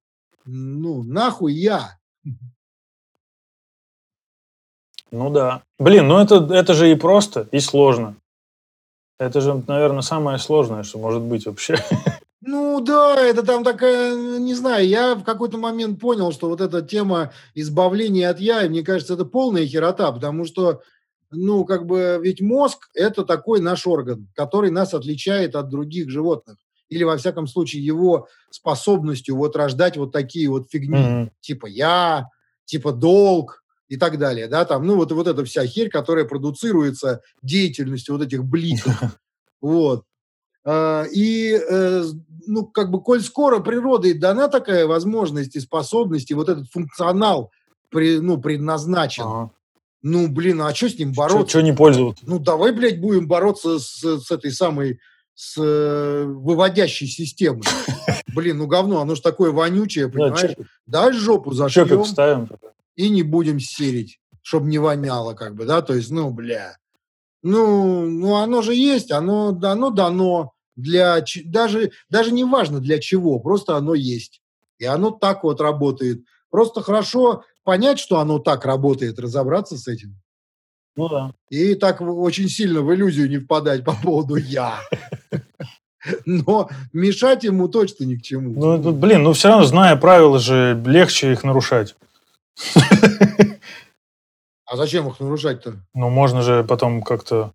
[0.44, 1.98] Ну, нахуй я.
[5.10, 5.62] Ну да.
[5.78, 8.14] Блин, ну это, это же и просто, и сложно.
[9.18, 11.76] Это же, наверное, самое сложное, что может быть вообще.
[12.42, 16.80] Ну да, это там такая, не знаю, я в какой-то момент понял, что вот эта
[16.80, 20.80] тема избавления от я, мне кажется, это полная херота, потому что,
[21.30, 26.56] ну, как бы, ведь мозг– это такой наш орган, который нас отличает от других животных.
[26.88, 31.30] Или, во всяком случае, его способностью вот рождать вот такие вот фигни, mm-hmm.
[31.40, 32.30] типа я,
[32.64, 37.22] типа долг, и так далее, да, там, ну, вот, вот эта вся херь, которая продуцируется
[37.42, 39.18] деятельностью вот этих бликов,
[39.60, 40.04] вот.
[40.64, 42.04] А, и, э,
[42.46, 47.50] ну, как бы, коль скоро природой дана такая возможность и способность, и вот этот функционал,
[47.88, 49.50] при, ну, предназначен, ага.
[50.02, 51.48] ну, блин, а что с ним бороться?
[51.48, 52.22] Что не пользоваться?
[52.28, 55.00] Ну, давай, блядь, будем бороться с, с этой самой,
[55.34, 57.64] с э, выводящей системой.
[58.28, 60.54] Блин, ну, говно, оно же такое вонючее, понимаешь?
[60.86, 61.88] Да, жопу зашьем.
[61.88, 62.48] Чопик ставим
[62.96, 66.76] и не будем серить, чтобы не воняло, как бы, да, то есть, ну, бля.
[67.42, 73.38] Ну, ну оно же есть, оно, оно дано для, даже, даже не важно для чего,
[73.38, 74.42] просто оно есть.
[74.78, 76.22] И оно так вот работает.
[76.50, 80.16] Просто хорошо понять, что оно так работает, разобраться с этим.
[80.96, 81.32] Ну да.
[81.50, 84.80] И так очень сильно в иллюзию не впадать по поводу «я».
[86.24, 88.58] Но мешать ему точно ни к чему.
[88.58, 91.94] Ну, блин, ну все равно, зная правила же, легче их нарушать.
[94.66, 95.74] А зачем их нарушать-то?
[95.94, 97.52] Ну, можно же потом как-то...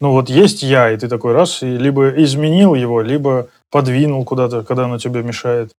[0.00, 4.62] Ну, вот есть я, и ты такой раз, и либо изменил его, либо подвинул куда-то,
[4.64, 5.72] когда оно тебе мешает.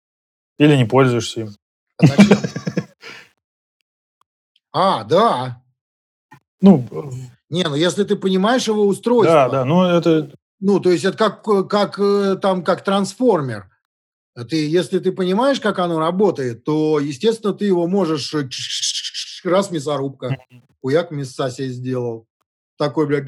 [0.59, 1.55] Или не пользуешься им.
[4.73, 5.63] А, да.
[6.61, 6.85] Ну,
[7.51, 9.35] не, ну если ты понимаешь его устройство.
[9.35, 10.31] Да, да, ну это...
[10.61, 13.71] Ну, то есть это как, как э, там, как трансформер.
[14.45, 18.49] Ты, если ты понимаешь, как оно работает, то, естественно, ты его можешь э,
[19.45, 20.37] раз мясорубка,
[20.83, 22.27] хуяк мяса себе сделал.
[22.77, 23.25] Такой, бля,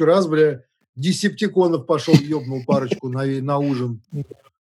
[0.00, 0.62] раз, бля,
[0.96, 4.02] десептиконов пошел, ебнул парочку на, на ужин.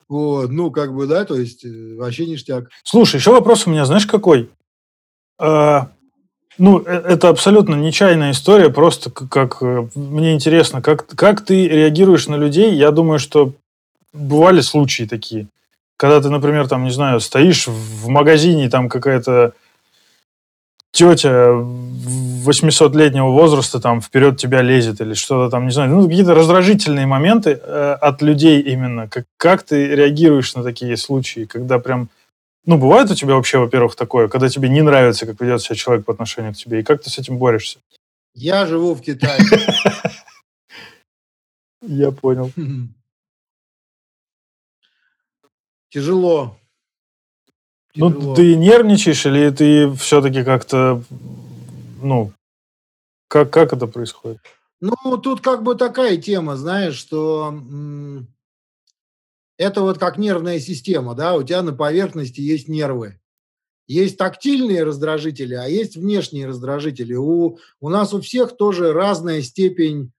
[0.07, 2.69] Вот, ну, как бы, да, то есть э, вообще ништяк.
[2.83, 4.51] Слушай, еще вопрос у меня, знаешь, какой?
[5.39, 5.91] А,
[6.59, 12.27] ну, э, это абсолютно нечаянная история, просто как, э, мне интересно, как, как ты реагируешь
[12.27, 12.75] на людей?
[12.75, 13.53] Я думаю, что
[14.13, 15.47] бывали случаи такие,
[15.97, 19.53] когда ты, например, там, не знаю, стоишь в магазине, там какая-то
[20.91, 21.49] тетя
[22.45, 27.59] 800-летнего возраста там вперед тебя лезет или что-то там, не знаю, ну, какие-то раздражительные моменты
[27.61, 29.07] э, от людей именно.
[29.07, 32.09] Как, как ты реагируешь на такие случаи, когда прям
[32.65, 36.05] ну, бывает у тебя вообще, во-первых, такое, когда тебе не нравится, как ведет себя человек
[36.05, 37.79] по отношению к тебе, и как ты с этим борешься?
[38.35, 39.39] Я живу в Китае.
[41.81, 42.51] Я понял.
[45.93, 46.57] Тяжело.
[47.93, 51.03] Ну, ты нервничаешь или ты все-таки как-то,
[52.01, 52.33] ну,
[53.27, 54.39] как, как это происходит?
[54.81, 57.53] Ну, тут как бы такая тема, знаешь, что
[59.59, 63.19] это вот как нервная система, да, у тебя на поверхности есть нервы.
[63.85, 67.13] Есть тактильные раздражители, а есть внешние раздражители.
[67.13, 70.11] У, у нас у всех тоже разная степень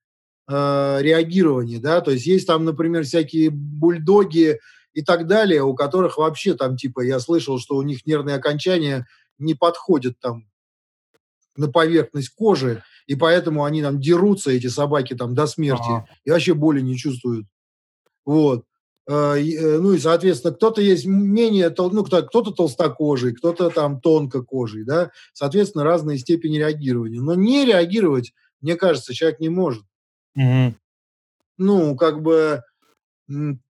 [0.47, 4.61] э, реагирования, да, то есть есть там, например, всякие бульдоги
[4.95, 9.07] и так далее, у которых вообще там, типа, я слышал, что у них нервные окончания
[9.39, 10.47] не подходят там
[11.57, 16.07] на поверхность кожи, и поэтому они там дерутся, эти собаки там до смерти, ага.
[16.25, 17.47] и вообще боли не чувствуют.
[18.25, 18.65] Вот.
[19.07, 25.11] Э, э, ну и, соответственно, кто-то есть менее, ну, кто-то толстокожий, кто-то там тонкокожий, да,
[25.33, 27.21] соответственно, разные степени реагирования.
[27.21, 29.85] Но не реагировать, мне кажется, человек не может.
[30.37, 30.75] Угу.
[31.59, 32.63] Ну, как бы,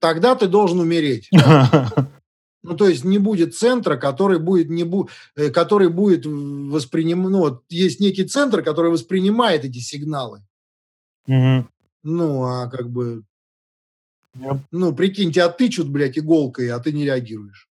[0.05, 1.29] тогда ты должен умереть.
[2.67, 7.31] Ну, то есть не будет центра, который будет, не бу, э, который будет воспринимать...
[7.31, 10.41] Ну, вот есть некий центр, который воспринимает эти сигналы.
[11.27, 11.67] Угу.
[12.01, 13.23] Ну, а как бы
[14.71, 17.69] ну, прикинь, тебя тычут, блядь, иголкой, а ты не реагируешь.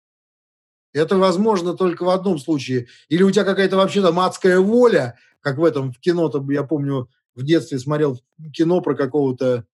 [0.94, 2.86] Это возможно только в одном случае.
[3.10, 7.10] Или у тебя какая-то вообще там адская воля, как в этом в кино-то, я помню,
[7.34, 8.18] в детстве смотрел
[8.54, 9.66] кино про какого-то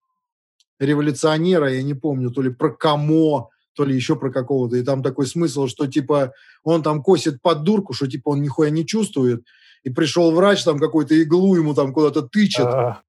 [0.79, 4.77] революционера, я не помню, то ли про Камо, то ли еще про какого-то.
[4.77, 8.71] И там такой смысл, что типа он там косит под дурку, что типа он нихуя
[8.71, 9.45] не чувствует.
[9.83, 12.67] И пришел врач, там какую-то иглу ему там куда-то тычет.
[12.67, 13.03] А-а-а.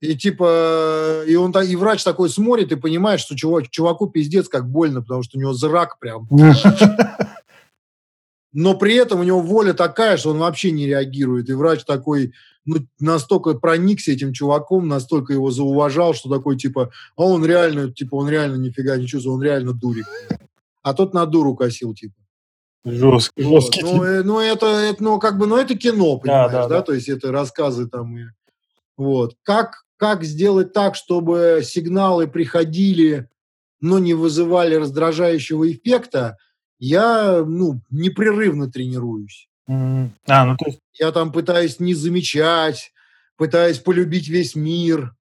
[0.00, 4.68] И типа, и он и врач такой смотрит и понимает, что чувак, чуваку пиздец как
[4.68, 6.28] больно, потому что у него зрак прям.
[8.52, 11.48] Но при этом у него воля такая, что он вообще не реагирует.
[11.48, 12.32] И врач такой
[12.64, 18.16] ну, настолько проникся этим чуваком, настолько его зауважал, что такой типа, а он реально, типа,
[18.16, 20.06] он реально нифига не чувствует, он реально дурик.
[20.82, 22.14] А тот на дуру косил, типа.
[22.84, 23.62] Жесткий, вот.
[23.62, 23.82] жесткий.
[23.82, 26.76] Ну, э, ну, это, это, ну, как бы, ну, это кино, понимаешь, да, да, да?
[26.76, 26.82] да?
[26.82, 28.24] То есть это рассказы там и
[28.96, 29.36] вот.
[29.42, 33.28] Как как сделать так, чтобы сигналы приходили,
[33.80, 36.38] но не вызывали раздражающего эффекта,
[36.82, 39.48] я ну, непрерывно тренируюсь.
[39.70, 40.10] Mm.
[40.26, 40.80] А, ну, то есть...
[40.98, 42.92] Я там пытаюсь не замечать,
[43.36, 45.14] пытаюсь полюбить весь мир,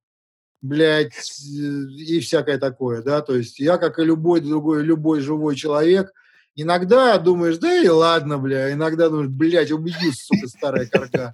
[0.63, 6.11] блядь, и всякое такое, да, то есть я, как и любой другой, любой живой человек,
[6.55, 11.31] иногда думаешь, да и ладно, бля, иногда думаешь, блядь, убеди, сука, старая корга.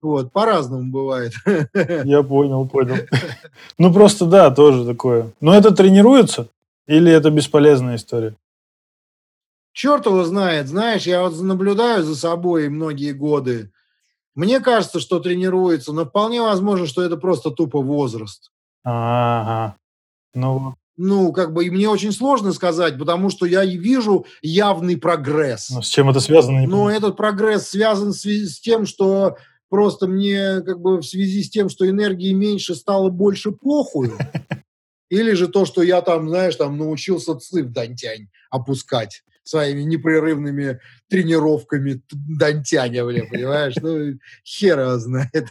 [0.00, 1.34] Вот, по-разному бывает.
[2.04, 2.96] Я понял, понял.
[3.76, 5.32] Ну, просто да, тоже такое.
[5.40, 6.48] Но это тренируется?
[6.86, 8.34] Или это бесполезная история?
[9.72, 10.68] Черт его знает.
[10.68, 13.70] Знаешь, я вот наблюдаю за собой многие годы.
[14.34, 18.50] Мне кажется, что тренируется, но вполне возможно, что это просто тупо возраст.
[18.84, 19.76] Ага.
[20.34, 25.70] Ну, ну, как бы, и мне очень сложно сказать, потому что я вижу явный прогресс.
[25.70, 26.66] Но с чем это связано?
[26.66, 29.36] Но этот прогресс связан с, с тем, что
[29.68, 34.12] Просто мне как бы в связи с тем, что энергии меньше, стало больше похуй.
[35.10, 40.78] Или же то, что я там, знаешь, там научился ци в дантянь опускать своими непрерывными
[41.08, 43.74] тренировками дантяня, бля, понимаешь?
[43.80, 45.48] Ну, хер его знает.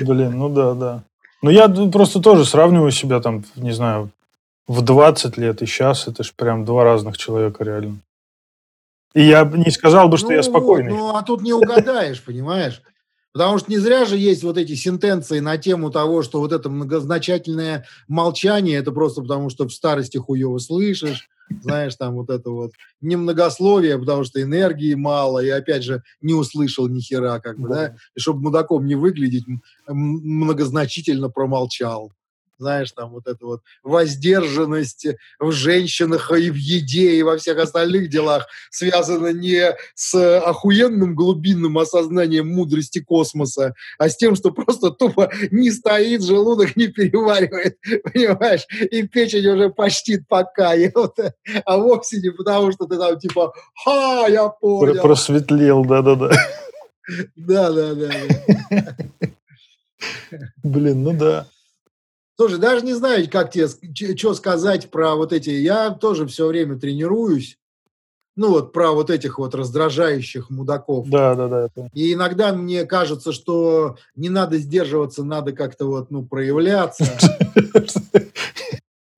[0.00, 1.04] Блин, ну да, да.
[1.40, 4.10] Ну, я просто тоже сравниваю себя там, не знаю,
[4.66, 6.08] в 20 лет и сейчас.
[6.08, 7.98] Это же прям два разных человека реально.
[9.14, 10.90] И я не сказал бы, что ну, я спокойный.
[10.90, 12.82] Ну, а тут не угадаешь, понимаешь?
[13.32, 16.68] Потому что не зря же есть вот эти сентенции на тему того, что вот это
[16.68, 21.28] многозначательное молчание, это просто потому, что в старости хуево слышишь,
[21.62, 26.88] знаешь, там вот это вот немногословие, потому что энергии мало, и опять же не услышал
[26.88, 29.44] ни хера, как бы, да, и чтобы мудаком не выглядеть,
[29.86, 32.12] многозначительно промолчал,
[32.62, 35.06] знаешь, там вот эта вот воздержанность
[35.40, 41.76] в женщинах и в еде и во всех остальных делах связана не с охуенным глубинным
[41.78, 47.78] осознанием мудрости космоса, а с тем, что просто тупо не стоит, желудок не переваривает,
[48.12, 50.94] понимаешь, и печень уже почти покает,
[51.64, 53.52] а вовсе не потому, что ты там типа,
[53.84, 55.02] ха, я понял.
[55.02, 56.30] Просветлел, да-да-да.
[57.36, 58.10] Да-да-да.
[60.62, 61.46] Блин, ну да.
[62.42, 63.68] Слушай, даже не знаю, как тебе,
[64.16, 65.50] что сказать про вот эти...
[65.50, 67.56] Я тоже все время тренируюсь.
[68.34, 71.08] Ну вот про вот этих вот раздражающих мудаков.
[71.08, 71.66] Да, да, да.
[71.66, 71.88] Это...
[71.94, 77.04] И иногда мне кажется, что не надо сдерживаться, надо как-то вот, ну, проявляться.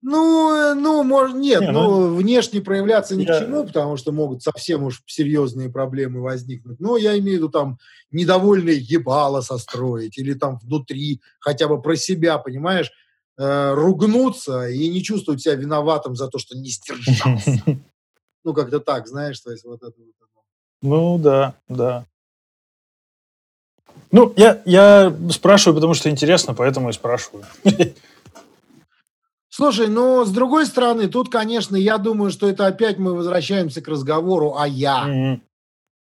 [0.07, 3.39] Ну, э, ну, может, нет, не, ну, ну, внешне проявляться ни я...
[3.39, 6.79] к чему, потому что могут совсем уж серьезные проблемы возникнуть.
[6.79, 7.79] Но я имею в виду там
[8.13, 12.93] недовольные ебало состроить или там внутри хотя бы про себя, понимаешь,
[13.39, 17.63] э, ругнуться и не чувствовать себя виноватым за то, что не сдержался.
[18.47, 20.15] Ну, как-то так, знаешь, то есть вот это вот.
[20.83, 22.05] Ну, да, да.
[24.13, 27.47] Ну, я, я спрашиваю, потому что интересно, поэтому и спрашиваю.
[29.49, 33.89] Слушай, ну, с другой стороны, тут, конечно, я думаю, что это опять мы возвращаемся к
[33.89, 35.09] разговору о «я».
[35.09, 35.41] Mm-hmm.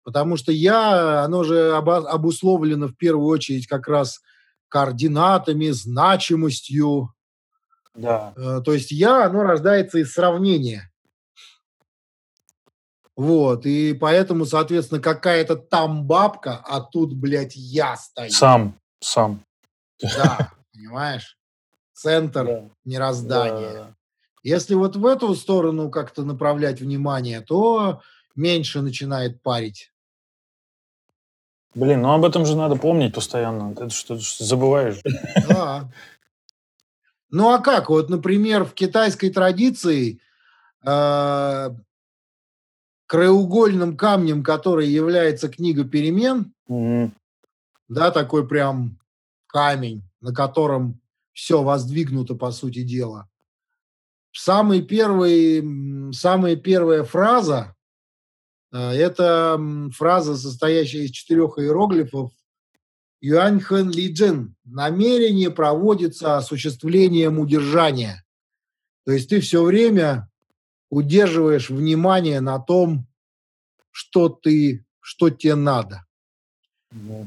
[0.03, 4.23] Потому что «я», оно же обусловлено в первую очередь как раз
[4.75, 7.15] координатами, значимостью.
[7.95, 8.33] Да.
[8.37, 10.91] Э, то есть «я», оно рождается из сравнения.
[13.15, 18.33] Вот, и поэтому, соответственно, какая-то там бабка, а тут, блядь, я стою.
[18.33, 19.45] Сам, сам.
[20.03, 21.39] Да, понимаешь?
[21.93, 22.71] центр да.
[22.85, 23.73] мироздания.
[23.73, 23.97] Да, да.
[24.43, 28.03] Если вот в эту сторону как-то направлять внимание, то
[28.35, 29.94] меньше начинает парить.
[31.75, 33.73] Блин, ну об этом же надо помнить постоянно.
[33.73, 35.01] Это что, что забываешь?
[35.49, 35.91] Да.
[37.31, 37.91] Ну а как?
[37.91, 40.21] Вот, например, в китайской традиции
[40.87, 41.71] э,
[43.07, 46.55] краеугольным камнем, который является книга перемен,
[47.89, 48.99] да, такой прям
[49.47, 51.01] камень, на котором
[51.33, 53.29] все воздвигнуто, по сути дела.
[54.33, 57.74] Самый первый, самая первая фраза
[58.79, 59.61] это
[59.93, 62.33] фраза, состоящая из четырех иероглифов
[63.21, 64.57] Юаньхэн Лиджин.
[64.65, 68.25] Намерение проводится осуществлением удержания.
[69.05, 70.29] То есть ты все время
[70.91, 73.07] удерживаешь внимание на том,
[73.91, 76.05] что ты, что тебе надо.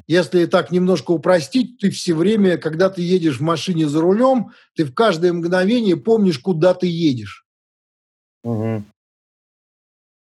[0.07, 4.85] Если так немножко упростить, ты все время, когда ты едешь в машине за рулем, ты
[4.85, 7.45] в каждое мгновение помнишь, куда ты едешь.
[8.43, 8.83] Угу.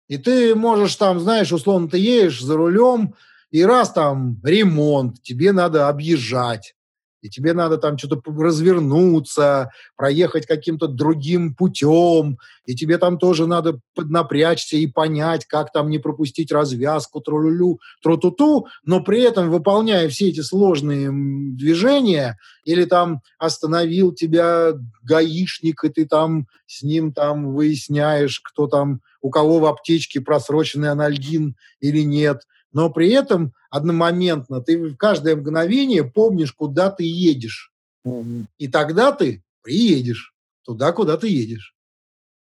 [0.09, 3.13] И ты можешь там, знаешь, условно, ты едешь за рулем,
[3.51, 6.75] и раз там ремонт, тебе надо объезжать
[7.21, 13.79] и тебе надо там что-то развернуться, проехать каким-то другим путем, и тебе там тоже надо
[13.95, 20.29] поднапрячься и понять, как там не пропустить развязку, тролюлю, тротуту, но при этом выполняя все
[20.29, 21.09] эти сложные
[21.55, 24.73] движения, или там остановил тебя
[25.03, 30.91] гаишник, и ты там с ним там выясняешь, кто там, у кого в аптечке просроченный
[30.91, 37.71] анальгин или нет– но при этом одномоментно ты в каждое мгновение помнишь, куда ты едешь.
[38.05, 38.45] Mm-hmm.
[38.57, 40.33] И тогда ты приедешь
[40.63, 41.75] туда, куда ты едешь.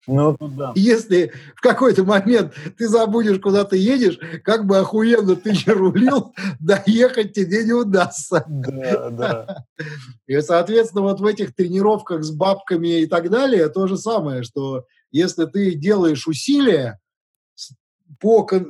[0.07, 0.71] Ну, да.
[0.75, 6.33] Если в какой-то момент ты забудешь, куда ты едешь, как бы охуенно ты не рулил,
[6.61, 8.45] доехать тебе не удастся.
[8.47, 9.65] Да, да.
[10.27, 14.85] И, соответственно, вот в этих тренировках с бабками и так далее то же самое, что
[15.11, 16.99] если ты делаешь усилия,
[18.19, 18.61] по, по,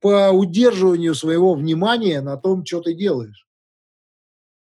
[0.00, 3.46] по удерживанию своего внимания на том, что ты делаешь.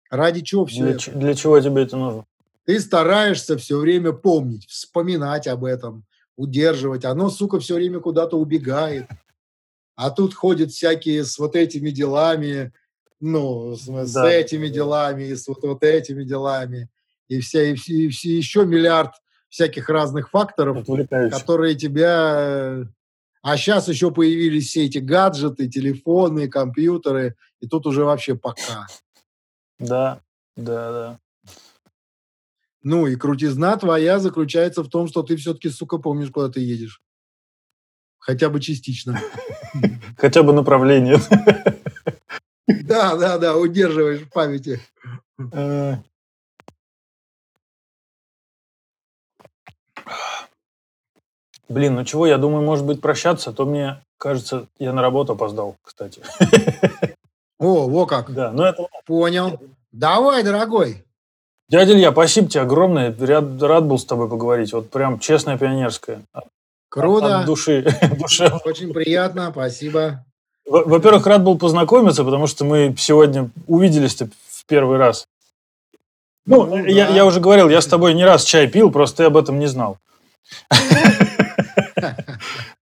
[0.09, 1.11] Ради чего все для, это?
[1.11, 2.25] Для чего тебе это нужно?
[2.65, 6.05] Ты стараешься все время помнить, вспоминать об этом,
[6.35, 7.05] удерживать.
[7.05, 9.07] Оно, сука, все время куда-то убегает.
[9.95, 12.73] А тут ходят всякие с вот этими делами,
[13.19, 14.05] ну, с, да.
[14.05, 16.89] с этими делами, и с вот, вот этими делами.
[17.27, 19.11] И, вся, и, все, и все, еще миллиард
[19.49, 20.85] всяких разных факторов,
[21.31, 22.87] которые тебя
[23.45, 28.87] а сейчас еще появились все эти гаджеты, телефоны, компьютеры, и тут уже вообще пока.
[29.77, 30.23] Да,
[30.55, 31.19] да, да.
[32.81, 37.03] Ну и крутизна твоя заключается в том, что ты все-таки, сука, помнишь, куда ты едешь.
[38.17, 39.21] Хотя бы частично.
[40.17, 41.19] Хотя бы направление.
[42.67, 44.81] Да, да, да, удерживаешь в памяти.
[51.75, 55.33] Блин, ну чего, я думаю, может быть, прощаться, а то мне кажется, я на работу
[55.33, 56.21] опоздал, кстати.
[57.59, 58.33] О, во как.
[58.33, 58.87] Да, ну это...
[59.05, 59.59] Понял.
[59.91, 61.03] Давай, дорогой.
[61.67, 63.13] Дядя Илья, спасибо тебе огромное.
[63.19, 64.71] Рад, рад был с тобой поговорить.
[64.71, 66.21] Вот прям честная пионерская.
[66.87, 67.39] Круто.
[67.39, 67.85] От души.
[68.21, 68.57] душе.
[68.63, 70.23] Очень приятно, спасибо.
[70.65, 75.25] Во-первых, рад был познакомиться, потому что мы сегодня увиделись в первый раз.
[76.45, 77.15] Ну, ну я, да.
[77.15, 79.67] я уже говорил, я с тобой не раз чай пил, просто ты об этом не
[79.67, 79.97] знал.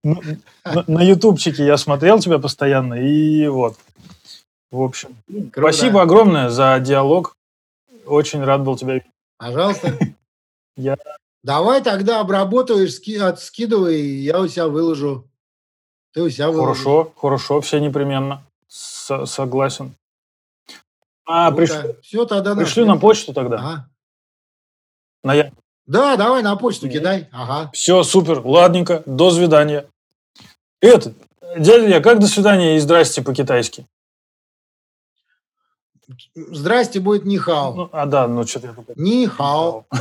[0.02, 0.20] Ну,
[0.64, 3.76] на ютубчике я смотрел тебя постоянно, и вот.
[4.70, 5.16] В общем,
[5.52, 7.36] спасибо огромное за диалог.
[8.06, 9.10] Очень рад был тебя видеть.
[9.38, 9.98] Пожалуйста.
[10.76, 10.96] Я...
[11.42, 13.18] Давай тогда обработаешь, ски...
[13.36, 15.28] скидывай, я у себя выложу.
[16.12, 16.82] Ты у себя выложишь.
[16.82, 18.42] Хорошо, хорошо, все непременно.
[18.66, 19.94] С согласен.
[21.26, 21.70] А, ну, приш...
[22.02, 23.56] Все, тогда пришли на почту тогда.
[23.58, 23.90] Ага.
[25.22, 25.52] На я...
[25.86, 27.28] Да, давай на почту кидай.
[27.32, 27.70] Ага.
[27.72, 29.86] Все, супер, ладненько, до свидания.
[30.80, 31.12] Это,
[31.58, 33.86] дядя, я как до свидания и здрасте по-китайски?
[36.34, 37.74] Здрасте будет нихао.
[37.74, 38.92] Ну, а да, ну что-то я только...
[38.96, 39.86] Нихао.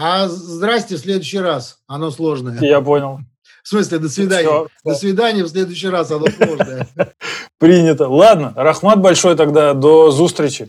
[0.00, 1.80] А здрасте в следующий раз.
[1.88, 2.60] Оно сложное.
[2.60, 3.18] Я понял.
[3.64, 4.46] В смысле, до свидания.
[4.46, 4.68] Все.
[4.84, 6.86] До свидания в следующий раз, оно сложное.
[7.58, 8.06] Принято.
[8.06, 9.74] Ладно, Рахмат большой тогда.
[9.74, 10.68] До зустрічі.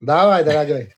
[0.00, 0.95] Давай, дорогой.